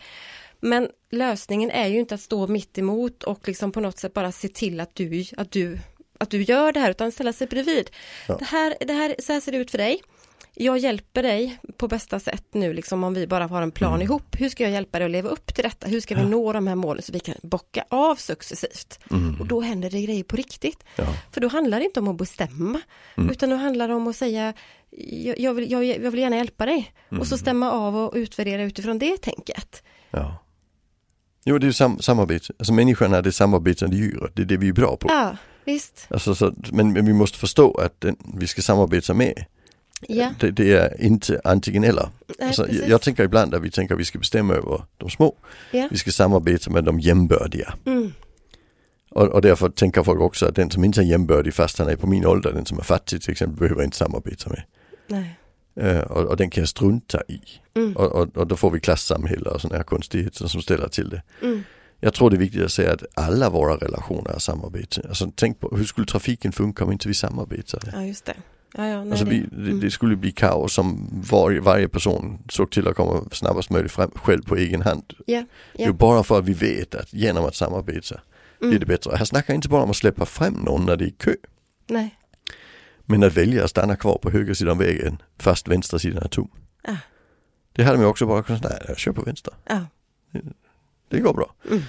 Men 0.60 0.88
lösningen 1.10 1.70
är 1.70 1.86
ju 1.86 1.98
inte 1.98 2.14
att 2.14 2.20
stå 2.20 2.46
mitt 2.46 2.78
emot 2.78 3.22
och 3.22 3.48
liksom 3.48 3.72
på 3.72 3.80
något 3.80 3.98
sätt 3.98 4.14
bara 4.14 4.32
se 4.32 4.48
till 4.48 4.80
att 4.80 4.94
du, 4.94 5.24
att 5.36 5.50
du, 5.50 5.78
att 6.18 6.30
du 6.30 6.42
gör 6.42 6.72
det 6.72 6.80
här 6.80 6.90
utan 6.90 7.12
ställa 7.12 7.32
sig 7.32 7.46
bredvid. 7.46 7.90
Ja. 8.28 8.36
Det 8.36 8.44
här, 8.44 8.74
det 8.80 8.92
här, 8.92 9.14
så 9.18 9.32
här 9.32 9.40
ser 9.40 9.52
det 9.52 9.58
ut 9.58 9.70
för 9.70 9.78
dig. 9.78 10.02
Jag 10.54 10.78
hjälper 10.78 11.22
dig 11.22 11.58
på 11.76 11.88
bästa 11.88 12.20
sätt 12.20 12.44
nu 12.52 12.72
liksom 12.72 13.04
om 13.04 13.14
vi 13.14 13.26
bara 13.26 13.46
har 13.46 13.62
en 13.62 13.70
plan 13.70 14.02
ihop. 14.02 14.36
Hur 14.38 14.48
ska 14.48 14.62
jag 14.62 14.72
hjälpa 14.72 14.98
dig 14.98 15.06
att 15.06 15.10
leva 15.10 15.28
upp 15.28 15.54
till 15.54 15.64
detta? 15.64 15.86
Hur 15.86 16.00
ska 16.00 16.14
vi 16.14 16.24
nå 16.24 16.52
de 16.52 16.66
här 16.66 16.74
målen 16.74 17.02
så 17.02 17.12
vi 17.12 17.20
kan 17.20 17.34
bocka 17.42 17.84
av 17.88 18.16
successivt? 18.16 18.98
Och 19.40 19.46
då 19.46 19.60
händer 19.60 19.90
det 19.90 20.02
grejer 20.02 20.24
på 20.24 20.36
riktigt. 20.36 20.84
Ja. 20.96 21.06
För 21.32 21.40
då 21.40 21.48
handlar 21.48 21.78
det 21.78 21.84
inte 21.84 22.00
om 22.00 22.08
att 22.08 22.16
bestämma, 22.16 22.80
utan 23.30 23.50
då 23.50 23.56
handlar 23.56 23.88
det 23.88 23.94
om 23.94 24.06
att 24.06 24.16
säga 24.16 24.54
jag, 24.90 25.38
jag, 25.38 25.54
vill, 25.54 25.70
jag, 25.70 25.84
jag 25.84 26.10
vill 26.10 26.20
gärna 26.20 26.36
hjälpa 26.36 26.66
dig. 26.66 26.92
Och 27.20 27.26
så 27.26 27.38
stämma 27.38 27.70
av 27.72 27.96
och 27.96 28.12
utvärdera 28.14 28.62
utifrån 28.62 28.98
det 28.98 29.16
tänket. 29.16 29.82
ja. 30.10 30.36
Jo 31.44 31.58
det 31.58 31.64
är 31.64 31.66
ju 31.66 31.72
sam 31.72 31.98
samarbete. 32.00 32.52
Alltså 32.58 32.72
människan 32.72 33.14
är 33.14 33.22
det 33.22 33.32
samarbetande 33.32 33.96
djuret. 33.96 34.32
Det 34.36 34.42
är 34.42 34.46
det 34.46 34.56
vi 34.56 34.68
är 34.68 34.72
bra 34.72 34.96
på. 34.96 35.08
Ja, 35.08 35.36
visst. 35.64 36.06
Alltså, 36.10 36.34
så, 36.34 36.54
men, 36.72 36.92
men 36.92 37.06
vi 37.06 37.12
måste 37.12 37.38
förstå 37.38 37.74
att 37.74 38.00
den, 38.00 38.16
vi 38.34 38.46
ska 38.46 38.62
samarbeta 38.62 39.14
med. 39.14 39.44
Ja, 40.08 40.34
Det, 40.40 40.50
det 40.50 40.72
är 40.72 41.00
inte 41.02 41.40
antingen 41.44 41.84
eller. 41.84 42.08
nej, 42.38 42.46
Alltså, 42.48 42.68
jag, 42.72 42.88
jag 42.88 43.02
tänker 43.02 43.24
ibland 43.24 43.54
att 43.54 43.62
vi 43.62 43.70
tänker 43.70 43.94
att 43.94 44.00
vi 44.00 44.04
ska 44.04 44.18
bestämma 44.18 44.54
över 44.54 44.82
de 44.96 45.10
små. 45.10 45.36
Ja. 45.70 45.88
Vi 45.90 45.98
ska 45.98 46.10
samarbeta 46.10 46.70
med 46.70 46.84
de 46.84 47.00
jämbördiga. 47.00 47.74
Mm. 47.86 48.12
Och, 49.10 49.28
och 49.28 49.42
därför 49.42 49.68
tänker 49.68 50.02
folk 50.02 50.20
också 50.20 50.46
att 50.46 50.54
den 50.54 50.70
som 50.70 50.84
inte 50.84 51.00
är 51.00 51.04
jämbördig 51.04 51.54
fast 51.54 51.78
han 51.78 51.88
är 51.88 51.96
på 51.96 52.06
min 52.06 52.26
ålder, 52.26 52.52
den 52.52 52.66
som 52.66 52.78
är 52.78 52.82
fattig 52.82 53.22
till 53.22 53.30
exempel, 53.32 53.58
behöver 53.58 53.82
inte 53.84 53.96
samarbeta 53.96 54.50
med. 54.50 54.62
Nej. 55.06 55.36
Eh, 55.76 56.00
och, 56.00 56.24
och 56.24 56.36
den 56.36 56.50
kan 56.50 56.60
jag 56.62 56.68
strunta 56.68 57.22
i. 57.28 57.40
Mm. 57.74 57.96
Och, 57.96 58.12
och, 58.12 58.36
och 58.36 58.46
då 58.46 58.56
får 58.56 58.70
vi 58.70 58.80
klassamhälle 58.80 59.50
och 59.50 59.60
sådana 59.60 59.76
här 59.76 59.84
konstigheter 59.84 60.46
som 60.46 60.62
ställer 60.62 60.88
till 60.88 61.08
det. 61.10 61.22
Mm. 61.42 61.62
Jag 62.00 62.14
tror 62.14 62.30
det 62.30 62.36
är 62.36 62.38
viktigt 62.38 62.62
att 62.64 62.72
säga 62.72 62.92
att 62.92 63.02
alla 63.14 63.50
våra 63.50 63.76
relationer 63.76 64.30
är 64.30 64.38
samarbete. 64.38 65.06
Alltså 65.08 65.32
tänk 65.34 65.60
på 65.60 65.76
hur 65.76 65.84
skulle 65.84 66.06
trafiken 66.06 66.52
funka 66.52 66.84
om 66.84 66.92
inte 66.92 67.08
vi 67.08 67.14
samarbetade? 67.14 67.90
Ja, 67.94 68.02
just 68.04 68.24
det. 68.24 68.34
Ja, 68.74 68.86
ja, 68.86 69.00
nej, 69.04 69.10
Alltså 69.10 69.24
det- 69.24 69.46
det, 69.50 69.56
mm. 69.70 69.80
det 69.80 69.90
skulle 69.90 70.16
bli 70.16 70.32
kaos 70.32 70.78
om 70.78 71.08
var, 71.30 71.52
varje 71.60 71.88
person 71.88 72.38
såg 72.48 72.70
till 72.70 72.88
att 72.88 72.96
komma 72.96 73.24
snabbast 73.32 73.70
möjligt 73.70 73.92
fram 73.92 74.10
själv 74.14 74.42
på 74.42 74.56
egen 74.56 74.82
hand. 74.82 75.12
Ja, 75.26 75.44
Det 75.76 75.84
är 75.84 75.92
bara 75.92 76.22
för 76.22 76.38
att 76.38 76.44
vi 76.44 76.52
vet 76.54 76.94
att 76.94 77.12
genom 77.12 77.44
att 77.44 77.54
samarbeta 77.54 78.20
Mm. 78.60 78.70
blir 78.70 78.80
det 78.80 78.86
bättre. 78.86 79.16
Här 79.16 79.24
snackar 79.24 79.54
inte 79.54 79.68
bara 79.68 79.82
om 79.82 79.90
att 79.90 79.96
släppa 79.96 80.26
fram 80.26 80.52
någon 80.54 80.86
när 80.86 80.96
det 80.96 81.04
är 81.04 81.10
kö. 81.10 81.34
Nej. 81.86 82.16
Men 83.06 83.22
att 83.22 83.36
välja 83.36 83.64
att 83.64 83.70
stanna 83.70 83.96
kvar 83.96 84.18
på 84.22 84.30
höger 84.30 84.54
sidan 84.54 84.78
vägen 84.78 85.22
fast 85.38 85.68
vänstra 85.68 85.98
sidan 85.98 86.22
är 86.22 86.28
tom. 86.28 86.50
Ah. 86.84 86.96
Det 87.72 87.84
hade 87.84 87.98
man 87.98 88.06
också 88.06 88.26
bara 88.26 88.42
kunnat 88.42 88.62
nej 88.62 88.84
jag 88.88 88.98
kör 88.98 89.12
på 89.12 89.22
vänster. 89.22 89.54
Ja. 89.68 89.86
Det 91.08 91.20
går 91.20 91.34
bra. 91.34 91.54
Mm. 91.70 91.82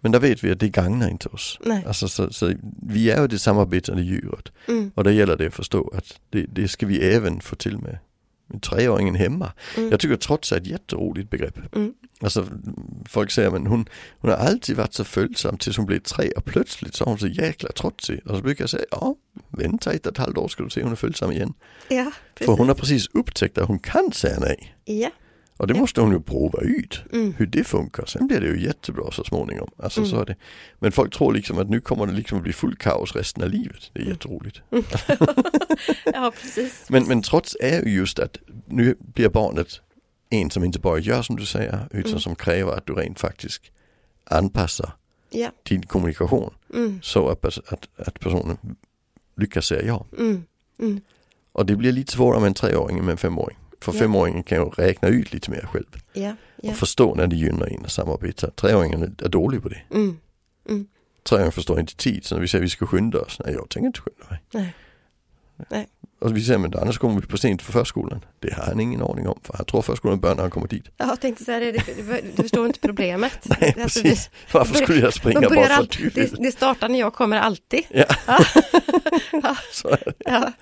Men 0.00 0.12
där 0.12 0.20
vet 0.20 0.44
vi 0.44 0.52
att 0.52 0.60
det 0.60 0.68
gagnar 0.68 1.08
inte 1.08 1.28
oss. 1.28 1.58
Nej. 1.64 1.84
Alltså, 1.86 2.08
så, 2.08 2.32
så 2.32 2.52
vi 2.82 3.10
är 3.10 3.20
ju 3.20 3.28
det 3.28 3.38
samarbetande 3.38 4.02
djuret. 4.02 4.52
Mm. 4.68 4.90
Och 4.94 5.04
där 5.04 5.10
gäller 5.10 5.36
det 5.36 5.46
att 5.46 5.54
förstå 5.54 5.92
att 5.96 6.20
det, 6.30 6.46
det 6.48 6.68
ska 6.68 6.86
vi 6.86 6.98
även 6.98 7.40
få 7.40 7.56
till 7.56 7.78
med, 7.78 7.98
med 8.46 8.62
treåringen 8.62 9.14
hemma. 9.14 9.52
Mm. 9.76 9.90
Jag 9.90 10.00
tycker 10.00 10.16
trots 10.16 10.52
är 10.52 10.56
ett 10.56 10.66
jätteroligt 10.66 11.30
begrepp. 11.30 11.74
Mm. 11.74 11.94
Alltså 12.20 12.46
folk 13.08 13.30
säger 13.30 13.50
men 13.50 13.66
hon, 13.66 13.88
hon 14.18 14.30
har 14.30 14.38
alltid 14.38 14.76
varit 14.76 14.94
så 14.94 15.04
följsam 15.04 15.58
tills 15.58 15.76
hon 15.76 15.86
blev 15.86 15.98
tre 15.98 16.30
och 16.30 16.44
plötsligt 16.44 16.94
så 16.94 17.04
är 17.04 17.08
hon 17.08 17.18
så 17.18 17.26
jäkla 17.26 17.72
trotsig. 17.72 18.20
Och 18.26 18.36
så 18.36 18.42
brukar 18.42 18.62
jag 18.62 18.70
säga 18.70 18.84
ja, 18.90 19.14
vänta 19.48 19.92
ett 19.92 20.06
och 20.06 20.12
ett 20.12 20.18
halvt 20.18 20.38
år 20.38 20.48
ska 20.48 20.62
du 20.64 20.70
se 20.70 20.82
hon 20.82 20.92
är 20.92 20.96
följsam 20.96 21.32
igen. 21.32 21.52
Ja, 21.88 22.12
För 22.36 22.52
hon 22.52 22.68
har 22.68 22.74
precis 22.74 23.08
upptäckt 23.12 23.58
att 23.58 23.68
hon 23.68 23.78
kan 23.78 24.12
säga 24.12 24.38
nej. 24.40 24.76
Ja. 24.84 25.10
Och 25.56 25.66
det 25.66 25.74
måste 25.74 26.00
hon 26.00 26.12
ju 26.12 26.20
prova 26.20 26.60
ut. 26.60 27.00
Mm. 27.12 27.34
Hur 27.38 27.46
det 27.46 27.64
funkar. 27.64 28.06
Sen 28.06 28.26
blir 28.26 28.40
det 28.40 28.46
ju 28.46 28.64
jättebra 28.64 29.10
så 29.10 29.24
småningom. 29.24 29.70
Alltså 29.78 30.00
Mm. 30.00 30.10
så 30.10 30.24
det. 30.24 30.36
Men 30.78 30.92
folk 30.92 31.14
tror 31.14 31.32
liksom 31.32 31.58
att 31.58 31.70
nu 31.70 31.80
kommer 31.80 32.06
det 32.06 32.12
liksom 32.12 32.38
att 32.38 32.44
bli 32.44 32.52
full 32.52 32.76
kaos 32.76 33.16
resten 33.16 33.42
av 33.42 33.50
livet. 33.50 33.90
Det 33.92 34.00
är 34.00 34.04
jätteroligt. 34.06 34.60
ja, 36.04 36.32
precis. 36.42 36.84
Men, 36.90 37.04
men 37.04 37.22
trots 37.22 37.56
är 37.60 37.82
ju 37.86 37.94
just 37.94 38.18
att 38.18 38.36
nu 38.66 38.96
blir 39.14 39.28
barnet 39.28 39.80
en 40.30 40.50
som 40.50 40.64
inte 40.64 40.78
bara 40.78 40.98
gör 40.98 41.22
som 41.22 41.36
du 41.36 41.46
säger 41.46 41.88
utan 41.90 42.10
Mm. 42.10 42.20
som 42.20 42.34
kräver 42.36 42.72
att 42.72 42.86
du 42.86 42.92
rent 42.94 43.20
faktiskt 43.20 43.62
anpassar 44.24 44.92
Ja. 45.30 45.50
din 45.62 45.82
kommunikation 45.82 46.54
Mm. 46.74 46.98
så 47.02 47.28
att, 47.28 47.44
att, 47.44 47.88
att 47.96 48.20
personen 48.20 48.56
lyckas 49.36 49.66
säga 49.66 49.82
ja. 49.86 50.06
Mm. 50.18 50.42
Mm. 50.78 51.00
Och 51.52 51.66
det 51.66 51.76
blir 51.76 51.92
lite 51.92 52.12
svårare 52.12 52.40
med 52.40 52.46
en 52.46 52.54
treåring 52.54 52.98
än 52.98 53.04
med 53.04 53.12
en 53.12 53.18
femåring. 53.18 53.56
För 53.80 53.92
Ja. 53.94 53.98
femåringen 53.98 54.42
kan 54.42 54.58
ju 54.58 54.64
räkna 54.64 55.08
ut 55.08 55.32
lite 55.32 55.50
mer 55.50 55.68
själv 55.72 55.86
Ja. 56.12 56.36
Ja. 56.62 56.70
och 56.70 56.76
förstå 56.76 57.14
när 57.14 57.26
det 57.26 57.36
gynnar 57.36 57.66
en 57.66 57.84
att 57.84 57.92
samarbeta. 57.92 58.50
Treåringen 58.50 59.02
är- 59.02 59.28
dålig 59.28 59.62
på 59.62 59.68
det. 59.68 59.82
Mm. 59.90 60.16
Treåringen 61.28 61.52
förstår 61.52 61.80
inte 61.80 61.96
tid, 61.96 62.24
så 62.24 62.34
när 62.34 62.42
vi 62.42 62.48
säger 62.48 62.62
att 62.62 62.66
vi 62.66 62.70
ska 62.70 62.86
skynda 62.86 63.20
oss, 63.20 63.40
nej 63.44 63.54
jag 63.54 63.68
tänker 63.70 63.86
inte 63.86 64.00
skynda 64.00 64.24
mig. 64.30 64.40
Nej. 64.52 64.74
Nej. 65.70 65.86
Och 66.20 66.36
vi 66.36 66.42
säger, 66.44 66.58
men 66.58 66.74
annars 66.78 66.98
kommer 66.98 67.20
vi 67.20 67.26
på 67.26 67.38
sent 67.38 67.62
för 67.62 67.72
förskolan. 67.72 68.24
Det 68.38 68.52
har 68.54 68.64
han 68.64 68.80
ingen 68.80 69.02
aning 69.02 69.28
om, 69.28 69.40
för 69.42 69.54
han 69.56 69.66
tror 69.66 69.82
förskolan 69.82 70.20
börjar 70.20 70.34
när 70.34 70.42
han 70.42 70.50
kommer 70.50 70.68
dit. 70.68 70.84
Jag 70.96 71.20
tänkte 71.20 71.44
säga 71.44 71.58
det, 71.58 71.72
du 72.36 72.42
förstår 72.42 72.66
inte 72.66 72.80
problemet. 72.80 73.38
Nej, 73.60 73.74
Alltså, 73.82 74.02
precis. 74.02 74.30
Varför 74.52 74.74
skulle 74.74 75.00
jag 75.00 75.14
springa 75.14 75.40
bara 75.40 75.66
för 75.66 75.82
att 75.82 75.90
du 75.90 76.08
vill? 76.08 76.36
det 76.38 76.52
startar 76.52 76.88
när 76.88 76.98
jag 76.98 77.14
kommer 77.14 77.36
alltid. 77.38 77.82
Ja, 77.90 78.04
Ja. 78.26 78.38
Ja. 80.18 80.52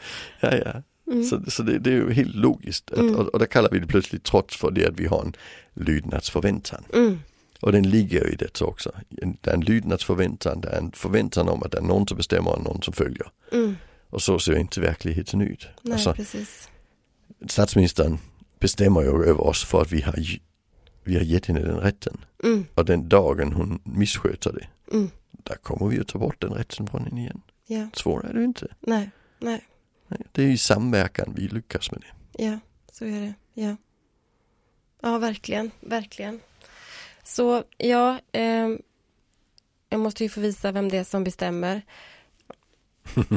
Ja, 0.41 0.55
ja. 0.57 0.83
Mm. 1.07 1.25
Så, 1.25 1.51
så 1.51 1.63
det, 1.63 1.79
det, 1.79 1.91
är 1.91 1.95
ju 1.95 2.13
helt 2.13 2.35
logiskt. 2.35 2.91
Att, 2.91 2.99
Mm. 2.99 3.15
och, 3.17 3.27
och 3.27 3.39
där 3.39 3.47
kallar 3.47 3.71
vi 3.71 3.79
det 3.79 3.87
plötsligt 3.87 4.25
trots 4.25 4.57
för 4.57 4.71
det 4.71 4.87
att 4.89 5.01
vi 5.01 5.07
har 5.07 5.21
en 5.23 5.33
lydnadsförväntan. 5.75 6.85
Mm. 6.95 7.19
Och 7.61 7.73
den 7.73 7.91
ligger 7.91 8.33
i 8.33 8.37
det 8.37 8.61
också. 8.63 8.93
Det 9.09 9.51
är 9.51 9.55
en 9.55 9.61
lydnadsförväntan, 9.61 10.61
det 10.61 10.69
är 10.69 10.79
en 10.79 10.93
förväntan 10.93 11.49
om 11.49 11.63
att 11.63 11.73
det 11.73 11.79
är 11.79 11.83
någon 11.83 12.09
som 12.09 12.17
bestämmer 12.17 12.51
och 12.53 12.65
någon 12.65 12.83
som 12.83 12.95
följer. 12.95 13.27
Mm. 13.53 13.77
Och 14.11 14.23
så 14.23 14.39
ser 14.39 14.57
inte 14.57 14.81
verkligheten 14.81 15.41
ut. 15.41 15.67
Nej, 15.83 15.93
Alltså, 15.93 16.13
precis. 16.15 16.69
statsministern 17.49 18.19
bestämmer 18.61 19.03
ju 19.03 19.09
över 19.09 19.41
oss 19.41 19.65
för 19.65 19.83
att 19.83 19.93
vi 19.93 20.01
har, 20.01 20.15
vi 21.05 21.15
har 21.15 21.23
gett 21.23 21.47
henne 21.47 21.61
den 21.61 21.77
rätten. 21.77 22.25
Mm. 22.45 22.65
Och 22.75 22.85
den 22.85 23.09
dagen 23.09 23.53
hon 23.53 23.81
missköter 23.85 24.53
det, 24.53 24.67
Mm. 24.97 25.11
där 25.33 25.55
kommer 25.57 25.89
vi 25.89 26.01
att 26.01 26.09
ta 26.09 26.19
bort 26.19 26.41
den 26.41 26.51
rätten 26.51 26.87
från 26.87 27.05
henne 27.05 27.21
igen. 27.21 27.41
Ja, 27.67 27.87
Svårare 27.95 28.29
är 28.31 28.35
det 28.35 28.45
inte. 28.45 28.67
nej, 28.81 29.11
Nej, 29.39 29.65
Det 30.33 30.43
är 30.43 30.47
i 30.49 30.59
samverkan 30.59 31.33
vi 31.37 31.49
lyckas 31.49 31.91
med 31.93 32.01
det. 32.01 32.45
ja, 32.45 32.59
så 32.93 33.05
är 33.05 33.21
det. 33.21 33.35
Ja, 33.55 33.77
ja 35.03 35.19
verkligen, 35.19 35.71
verkligen. 35.81 36.41
Så 37.23 37.65
ja, 37.79 38.19
ehm, 38.33 38.79
jag 39.89 40.01
måste 40.01 40.23
ju 40.25 40.29
få 40.31 40.41
visa 40.41 40.73
vem 40.73 40.89
det 40.89 40.97
är 40.99 41.05
som 41.05 41.25
bestämmer. 41.25 41.83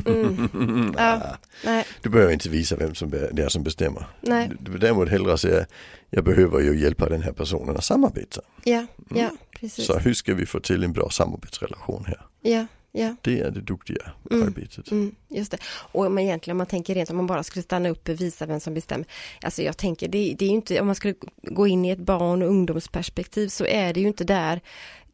Mm. 0.05 0.93
Ja, 0.97 1.37
nej, 1.65 1.85
Du 2.01 2.09
behöver 2.09 2.33
inte 2.33 2.49
visa 2.49 2.75
vem 2.75 2.95
som 2.95 3.09
det 3.09 3.43
är 3.43 3.49
som 3.49 3.63
bestämmer. 3.63 4.05
nej, 4.21 4.51
Du 4.59 4.77
däremot 4.77 5.09
hellre 5.09 5.37
säga, 5.37 5.65
jag 6.09 6.23
behöver 6.23 6.59
ju 6.59 6.79
hjälpa 6.79 7.09
den 7.09 7.21
här 7.21 7.31
personen 7.31 7.77
att 7.77 7.83
samarbeta. 7.83 8.41
ja, 8.63 8.85
ja, 9.09 9.29
precis. 9.51 9.85
Så 9.85 9.97
hur 9.99 10.13
ska 10.13 10.33
vi 10.33 10.45
få 10.45 10.59
till 10.59 10.83
en 10.83 10.93
bra 10.93 11.09
samarbetsrelation 11.09 12.05
här? 12.07 12.21
Ja, 12.41 12.65
ja. 12.97 13.15
Det 13.21 13.39
är 13.39 13.51
det 13.51 13.61
duktiga 13.61 14.11
Mm. 14.31 14.47
arbetet. 14.47 14.91
Mm, 14.91 15.15
just 15.27 15.51
det. 15.51 15.57
Och 15.91 16.11
men 16.11 16.23
egentligen 16.23 16.53
om 16.53 16.57
man 16.57 16.67
tänker 16.67 16.95
rent, 16.95 17.09
om 17.09 17.17
man 17.17 17.27
bara 17.27 17.43
skulle 17.43 17.63
stanna 17.63 17.89
upp 17.89 18.09
och 18.09 18.21
visa 18.21 18.45
vem 18.45 18.59
som 18.59 18.73
bestämmer. 18.73 19.05
Alltså 19.41 19.61
jag 19.61 19.77
tänker, 19.77 20.07
det, 20.07 20.35
det 20.39 20.45
är 20.45 20.49
ju 20.49 20.55
inte, 20.55 20.79
om 20.81 20.85
man 20.85 20.95
skulle 20.95 21.13
gå 21.43 21.67
in 21.67 21.85
i 21.85 21.89
ett 21.89 21.99
barn 21.99 22.41
och 22.41 22.49
ungdomsperspektiv 22.49 23.47
så 23.47 23.65
är 23.65 23.93
det 23.93 23.99
ju 23.99 24.07
inte 24.07 24.23
där 24.23 24.61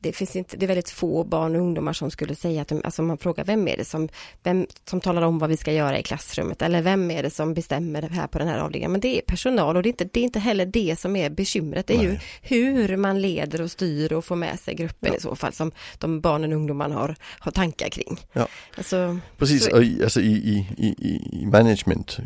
det 0.03 0.12
finns 0.13 0.36
inte, 0.36 0.57
det 0.57 0.65
är 0.65 0.67
väldigt 0.67 0.89
få 0.89 1.24
barn 1.24 1.55
och 1.55 1.62
ungdomar 1.62 1.93
som 1.93 2.12
skulle 2.12 2.36
säga 2.36 2.62
att 2.62 2.67
de, 2.67 2.81
alltså 2.83 3.01
man 3.01 3.17
frågar 3.17 3.43
vem 3.45 3.67
är 3.67 3.77
det 3.77 3.86
som, 3.86 4.10
vem 4.43 4.67
som 4.89 5.01
talar 5.01 5.22
om 5.22 5.39
vad 5.39 5.50
vi 5.50 5.57
ska 5.57 5.72
göra 5.74 6.00
i 6.00 6.03
klassrummet 6.03 6.62
eller 6.62 6.81
vem 6.81 7.12
är 7.12 7.24
det 7.24 7.29
som 7.29 7.53
bestämmer 7.53 8.01
det 8.01 8.07
här 8.07 8.27
på 8.27 8.39
den 8.39 8.48
här 8.48 8.60
avdelningen. 8.60 8.91
Men 8.91 9.01
det 9.01 9.17
är 9.17 9.22
personal 9.22 9.77
och 9.77 9.83
det 9.83 9.88
är 9.88 9.91
inte, 9.91 10.05
det 10.13 10.19
är 10.19 10.24
inte 10.24 10.39
heller 10.39 10.65
det 10.65 11.00
som 11.00 11.15
är 11.15 11.29
bekymret. 11.29 11.88
Det 11.88 11.95
är 11.95 12.01
ju 12.01 12.10
Nej. 12.10 12.22
hur 12.41 12.98
man 12.98 13.22
leder 13.22 13.62
och 13.62 13.72
styr 13.72 14.13
och 14.13 14.25
får 14.25 14.36
med 14.36 14.60
sig 14.60 14.75
gruppen 14.75 15.10
Ja. 15.12 15.17
i 15.17 15.22
så 15.22 15.36
fall 15.36 15.53
som 15.53 15.72
de 15.98 16.22
barnen 16.22 16.51
och 16.51 16.57
ungdomarna 16.57 16.95
har, 16.95 17.15
har 17.39 17.51
tankar 17.51 17.89
kring. 17.89 18.19
Ja. 18.33 18.48
Alltså, 18.77 19.19
Precis, 19.38 19.65
Så- 19.65 19.75
och 19.75 19.83
i, 19.83 20.03
alltså 20.03 20.22
i, 20.22 20.65
i, 20.77 20.86
i, 20.88 21.45
management, 21.45 22.17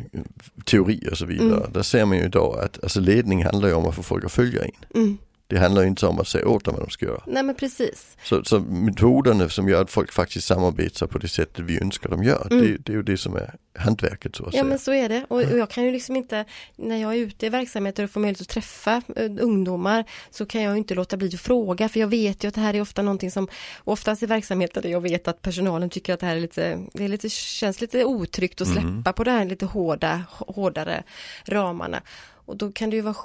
teori 0.66 1.08
och 1.12 1.18
så 1.18 1.26
vidare, 1.26 1.58
Mm. 1.58 1.72
där 1.74 1.82
ser 1.82 2.06
man 2.06 2.18
ju 2.18 2.24
idag 2.24 2.60
att 2.60 2.84
alltså 2.84 3.00
ledning 3.00 3.44
handlar 3.46 3.68
ju 3.70 3.74
om 3.76 3.86
att 3.86 3.96
få 3.96 4.04
folk 4.04 4.26
att 4.26 4.32
följa 4.32 4.66
in. 4.66 4.72
mm. 4.96 5.18
Det 5.50 5.60
handlar 5.60 5.84
inte 5.84 6.06
om 6.08 6.20
att 6.20 6.28
säga 6.28 6.48
åt 6.48 6.66
dem 6.66 6.76
vad 6.76 6.84
de 6.88 6.90
ska 6.92 7.06
göra. 7.06 7.24
Nej 7.28 7.44
men 7.44 7.56
precis. 7.56 8.18
Så, 8.24 8.44
så 8.44 8.60
metoderna 8.60 9.50
som 9.50 9.70
gör 9.70 9.82
att 9.82 9.92
folk 9.92 10.12
faktiskt 10.14 10.48
samarbetar 10.48 11.08
på 11.08 11.18
det 11.18 11.28
sättet 11.28 11.66
vi 11.66 11.82
önskar 11.82 12.10
de 12.10 12.24
gör, 12.24 12.48
Mm. 12.52 12.64
det, 12.66 12.78
det 12.78 12.92
är 12.92 12.96
ju 12.96 13.04
det 13.04 13.18
som 13.18 13.36
är 13.36 13.56
hantverket 13.80 14.36
så 14.36 14.44
att 14.44 14.48
Ja 14.48 14.52
säga. 14.52 14.64
men 14.64 14.80
så 14.80 14.94
är 14.94 15.10
det 15.10 15.26
och, 15.30 15.38
och 15.38 15.58
jag 15.58 15.70
kan 15.70 15.84
ju 15.84 15.92
liksom 15.92 16.16
inte 16.16 16.46
när 16.76 16.98
jag 17.02 17.14
är 17.14 17.18
ute 17.18 17.46
i 17.46 17.50
verksamheter 17.50 18.04
och 18.04 18.10
får 18.10 18.20
möjlighet 18.20 18.42
att 18.42 18.48
träffa 18.50 19.02
eh, 19.16 19.32
ungdomar 19.40 20.06
så 20.30 20.46
kan 20.46 20.62
jag 20.62 20.78
inte 20.78 20.96
låta 20.96 21.18
bli 21.18 21.28
att 21.28 21.42
fråga 21.42 21.90
för 21.90 22.00
jag 22.00 22.08
vet 22.08 22.44
ju 22.44 22.48
att 22.48 22.54
det 22.56 22.62
här 22.62 22.74
är 22.74 22.82
ofta 22.82 23.02
någonting 23.02 23.32
som 23.32 23.48
oftast 23.84 24.24
i 24.24 24.26
verksamheter 24.26 24.82
där 24.82 24.90
jag 24.90 25.02
vet 25.02 25.28
att 25.28 25.42
personalen 25.42 25.90
tycker 25.90 26.14
att 26.14 26.20
det 26.20 26.26
här 26.26 26.36
är 26.36 26.40
lite, 26.40 26.80
det 26.94 27.04
är 27.04 27.08
lite, 27.10 27.30
känns 27.30 27.82
lite 27.82 28.06
otryggt 28.06 28.62
att 28.62 28.68
släppa 28.68 28.88
Mhm. 28.88 29.04
på 29.16 29.24
det 29.24 29.32
här 29.32 29.46
lite 29.46 29.66
hårda, 29.66 30.24
hårdare 30.30 31.04
ramarna. 31.46 32.02
Och 32.48 32.58
då 32.58 32.72
kan 32.72 32.90
det 32.90 32.96
ju 32.96 33.02
vara 33.02 33.16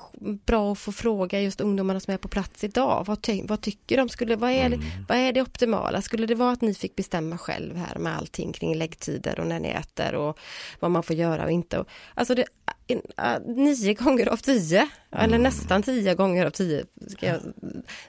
bra 0.47 0.73
att 0.73 0.79
få 0.79 0.93
fråga 0.93 1.41
just 1.41 1.61
ungdomarna 1.61 2.01
som 2.01 2.15
är 2.15 2.19
på 2.19 2.29
plats 2.29 2.65
idag. 2.65 3.05
Vad, 3.07 3.23
ty- 3.23 3.43
vad 3.47 3.61
tycker 3.61 3.97
de? 3.97 4.09
Skulle, 4.09 4.37
vad, 4.37 4.51
är 4.51 4.67
Mm. 4.67 4.81
vad 5.09 5.19
är 5.19 5.33
det 5.33 5.43
optimala? 5.43 6.03
Skulle 6.03 6.27
det 6.27 6.35
vara 6.35 6.53
att 6.53 6.61
ni 6.61 6.75
fick 6.75 6.97
bestämma 6.97 7.39
själv 7.39 7.77
här 7.77 7.99
med 7.99 8.17
allting 8.17 8.53
kring 8.53 8.75
läggtider 8.75 9.41
och 9.41 9.47
när 9.47 9.61
ni 9.61 9.69
äter 9.69 10.15
och 10.15 10.39
vad 10.81 10.91
man 10.91 11.03
får 11.03 11.17
göra 11.17 11.45
och 11.45 11.51
inte? 11.51 11.79
Och, 11.79 11.87
alltså 12.15 12.35
det, 12.35 12.45
in, 12.87 13.03
äh, 13.19 13.41
nio 13.57 13.95
gånger 14.05 14.27
av 14.29 14.37
tio, 14.37 14.89
eller 15.13 15.39
nästan 15.39 15.83
tio 15.83 16.15
gånger 16.15 16.47
av 16.47 16.51
tio 16.51 16.85
ska 17.09 17.27
jag 17.27 17.41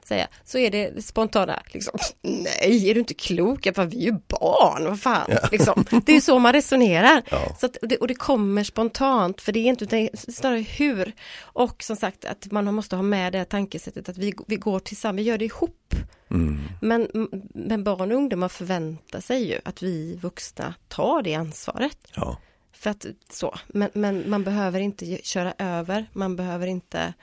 säga, 0.03 0.27
så 0.45 0.57
är 0.57 0.71
det 0.71 1.05
spontana, 1.05 1.63
liksom, 1.67 1.99
nej, 2.21 2.89
är 2.89 2.93
du 2.93 2.99
inte 2.99 3.13
klok? 3.13 3.65
Jag 3.65 3.73
bara, 3.75 3.85
vi 3.85 3.97
är 3.97 4.11
ju 4.11 4.17
barn, 4.27 4.83
vad 4.85 4.99
fan, 4.99 5.25
Ja. 5.29 5.47
liksom. 5.51 5.85
Det 6.05 6.11
är 6.11 6.15
ju 6.15 6.21
så 6.21 6.39
man 6.39 6.53
resonerar. 6.53 7.21
Ja. 7.31 7.55
Så 7.59 7.65
att, 7.65 7.75
och, 7.77 7.87
det, 7.87 7.97
och 7.97 8.07
det 8.07 8.15
kommer 8.15 8.63
spontant, 8.63 9.41
för 9.41 9.51
det 9.51 9.59
är 9.59 9.65
inte, 9.65 9.83
utan 9.83 10.09
snarare 10.17 10.59
hur. 10.59 11.11
Och 11.41 11.83
som 11.83 11.95
sagt 11.95 12.25
att 12.25 12.51
man 12.51 12.73
måste 12.73 12.95
ha 12.95 13.03
med 13.03 13.31
det 13.31 13.37
här 13.37 13.45
tankesättet 13.45 14.09
att 14.09 14.17
vi, 14.17 14.33
vi 14.47 14.55
går 14.55 14.79
tillsammans, 14.79 15.19
vi 15.19 15.23
gör 15.23 15.37
det 15.37 15.45
ihop. 15.45 15.95
Mm. 16.31 16.59
Men, 16.81 17.07
men 17.53 17.83
barn 17.83 18.11
och 18.11 18.17
ungdomar 18.17 18.49
förväntar 18.49 19.19
sig 19.21 19.47
ju 19.49 19.59
att 19.65 19.83
vi 19.83 20.15
vuxna 20.21 20.73
tar 20.87 21.21
det 21.21 21.33
ansvaret. 21.33 21.97
Ja. 22.15 22.37
För 22.73 22.89
att 22.89 23.05
så, 23.31 23.55
men, 23.67 23.89
men 23.93 24.29
man 24.29 24.43
behöver 24.43 24.79
inte 24.79 25.17
köra 25.23 25.53
över, 25.57 26.05
man 26.13 26.35
behöver 26.35 26.67
inte 26.67 27.13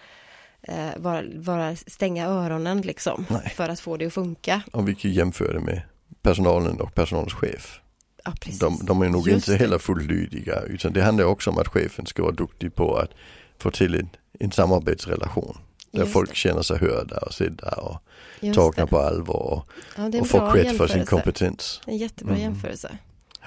eh, 0.62 0.88
vara, 0.96 1.22
vara, 1.34 1.76
stänga 1.76 2.26
öronen 2.26 2.80
liksom 2.80 3.26
Nej. 3.28 3.52
för 3.56 3.68
att 3.68 3.80
få 3.80 3.96
det 3.96 4.06
att 4.06 4.12
funka. 4.14 4.62
Och 4.72 4.88
vi 4.88 4.94
kan 4.94 5.12
jämföra 5.12 5.52
det 5.52 5.60
med 5.60 5.82
personalen 6.22 6.80
och 6.80 6.94
personalens 6.94 7.34
chef. 7.34 7.80
Ja. 8.24 8.32
De, 8.60 8.78
de 8.86 9.02
är 9.02 9.08
nog 9.08 9.28
Just 9.28 9.48
inte 9.48 9.52
det. 9.52 9.58
heller 9.64 9.78
fulllydiga 9.78 10.60
utan 10.62 10.92
det 10.92 11.02
handlar 11.02 11.24
också 11.24 11.50
om 11.50 11.58
att 11.58 11.68
chefen 11.68 12.06
ska 12.06 12.22
vara 12.22 12.32
duktig 12.32 12.74
på 12.74 12.96
att 12.96 13.10
få 13.58 13.70
till 13.70 13.94
en, 13.94 14.08
en 14.40 14.52
samarbetsrelation. 14.52 15.58
Där 15.92 16.00
Just 16.00 16.12
folk 16.12 16.30
det. 16.30 16.36
känner 16.36 16.62
sig 16.62 16.78
hörda 16.78 17.18
och 17.18 17.34
sedda 17.34 17.70
och 17.70 18.02
Just 18.40 18.58
tagna 18.58 18.84
det. 18.84 18.90
på 18.90 18.98
allvar 18.98 19.36
och, 19.36 19.68
Ja, 19.96 20.20
och 20.20 20.26
får 20.28 20.52
cred 20.52 20.76
för 20.76 20.86
sin 20.86 21.04
kompetens. 21.06 21.80
En 21.86 21.96
jättebra 21.96 22.34
Mm. 22.34 22.42
jämförelse. 22.42 22.98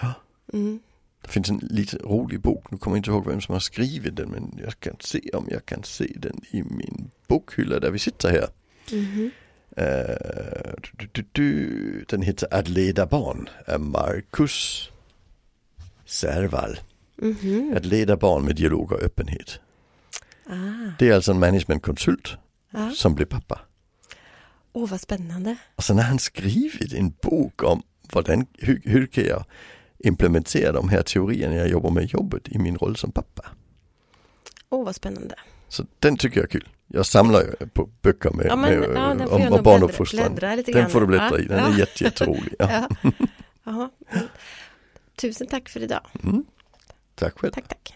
Ja. 0.02 0.13
Mm. 0.54 0.80
Det 1.23 1.29
finns 1.29 1.49
en 1.49 1.57
lite 1.57 1.97
rolig 1.97 2.39
bok, 2.41 2.71
nu 2.71 2.77
kommer 2.77 2.97
jag 2.97 2.99
inte 2.99 3.12
ihåg 3.12 3.27
vem 3.27 3.41
som 3.41 3.53
har 3.53 3.59
skrivit 3.59 4.15
den 4.15 4.29
men 4.29 4.59
jag 4.63 4.79
kan 4.79 4.95
se 4.99 5.21
om 5.33 5.47
jag 5.51 5.65
kan 5.65 5.83
se 5.83 6.12
den 6.15 6.41
i 6.51 6.63
min 6.63 7.12
bokhylla 7.27 7.79
där 7.79 7.91
vi 7.91 7.99
sitter 7.99 8.29
här. 8.29 8.47
Mhm. 8.91 9.31
Eh, 9.77 10.73
du, 10.91 11.07
du, 11.12 11.25
du, 11.31 12.05
den 12.09 12.21
heter 12.21 12.53
Att 12.53 12.67
leda 12.67 13.05
barn 13.05 13.49
av 13.67 13.79
Marcus 13.79 14.89
Serval. 16.05 16.79
Mhm. 17.15 17.73
Att 17.77 17.86
leda 17.86 18.17
barn 18.17 18.45
med 18.45 18.55
dialog 18.55 18.91
och 18.91 19.01
öppenhet. 19.01 19.59
Ah, 20.47 20.91
Det 20.99 21.09
är 21.09 21.15
alltså 21.15 21.31
en 21.31 21.39
managementkonsult 21.39 22.38
ja. 22.71 22.91
som 22.95 23.15
blir 23.15 23.25
pappa. 23.25 23.59
Åh, 24.73 24.89
vad 24.89 25.01
spännande. 25.01 25.55
Och 25.75 25.83
sen 25.83 25.97
har 25.97 26.03
han 26.03 26.19
skrivit 26.19 26.93
en 26.93 27.13
bok 27.21 27.63
om 27.63 27.83
hvordan, 28.12 28.45
hur, 28.57 28.81
hur 28.86 29.05
kan 29.05 29.23
jag 29.23 29.45
implementera 30.04 30.72
de 30.72 30.89
här 30.89 31.02
teorierna 31.02 31.56
jag 31.56 31.68
jobbar 31.68 31.89
med 31.89 32.04
i 32.04 32.08
jobbet 32.08 32.50
i 32.50 32.58
min 32.58 32.78
roll 32.78 32.96
som 32.96 33.12
pappa. 33.12 33.46
Åh, 34.70 34.86
vad 34.86 34.96
spännande. 34.96 35.36
Så 35.68 35.86
den 36.00 36.18
tycker 36.18 36.38
jag 36.38 36.44
är 36.44 36.52
kul. 36.52 36.68
Jag 36.88 37.06
samlar 37.06 37.42
ju 37.42 37.68
på 37.68 37.89
böcker 38.02 38.30
med, 38.30 38.46
Ja, 38.46 38.56
men, 38.56 38.80
med, 38.80 38.89
ja, 38.96 39.28
om, 39.28 39.54
om 39.54 39.63
barnuppfostran. 39.63 40.36
Den 40.36 40.63
grann. 40.63 40.89
får 40.89 41.02
du 41.02 41.08
bläddra 41.08 41.30
Ja, 41.32 41.39
i, 41.39 41.46
den 41.46 41.74
är 41.74 41.80
jätte, 41.80 42.04
jätterolig. 42.04 42.54
Ja. 42.60 42.89
Tusen 45.16 45.48
tack 45.48 45.70
för 45.70 45.84
idag. 45.84 46.02
Mm. 46.24 46.46
Tack 47.16 47.39
själv. 47.39 47.52
Tack, 47.52 47.68
tack. 47.68 47.94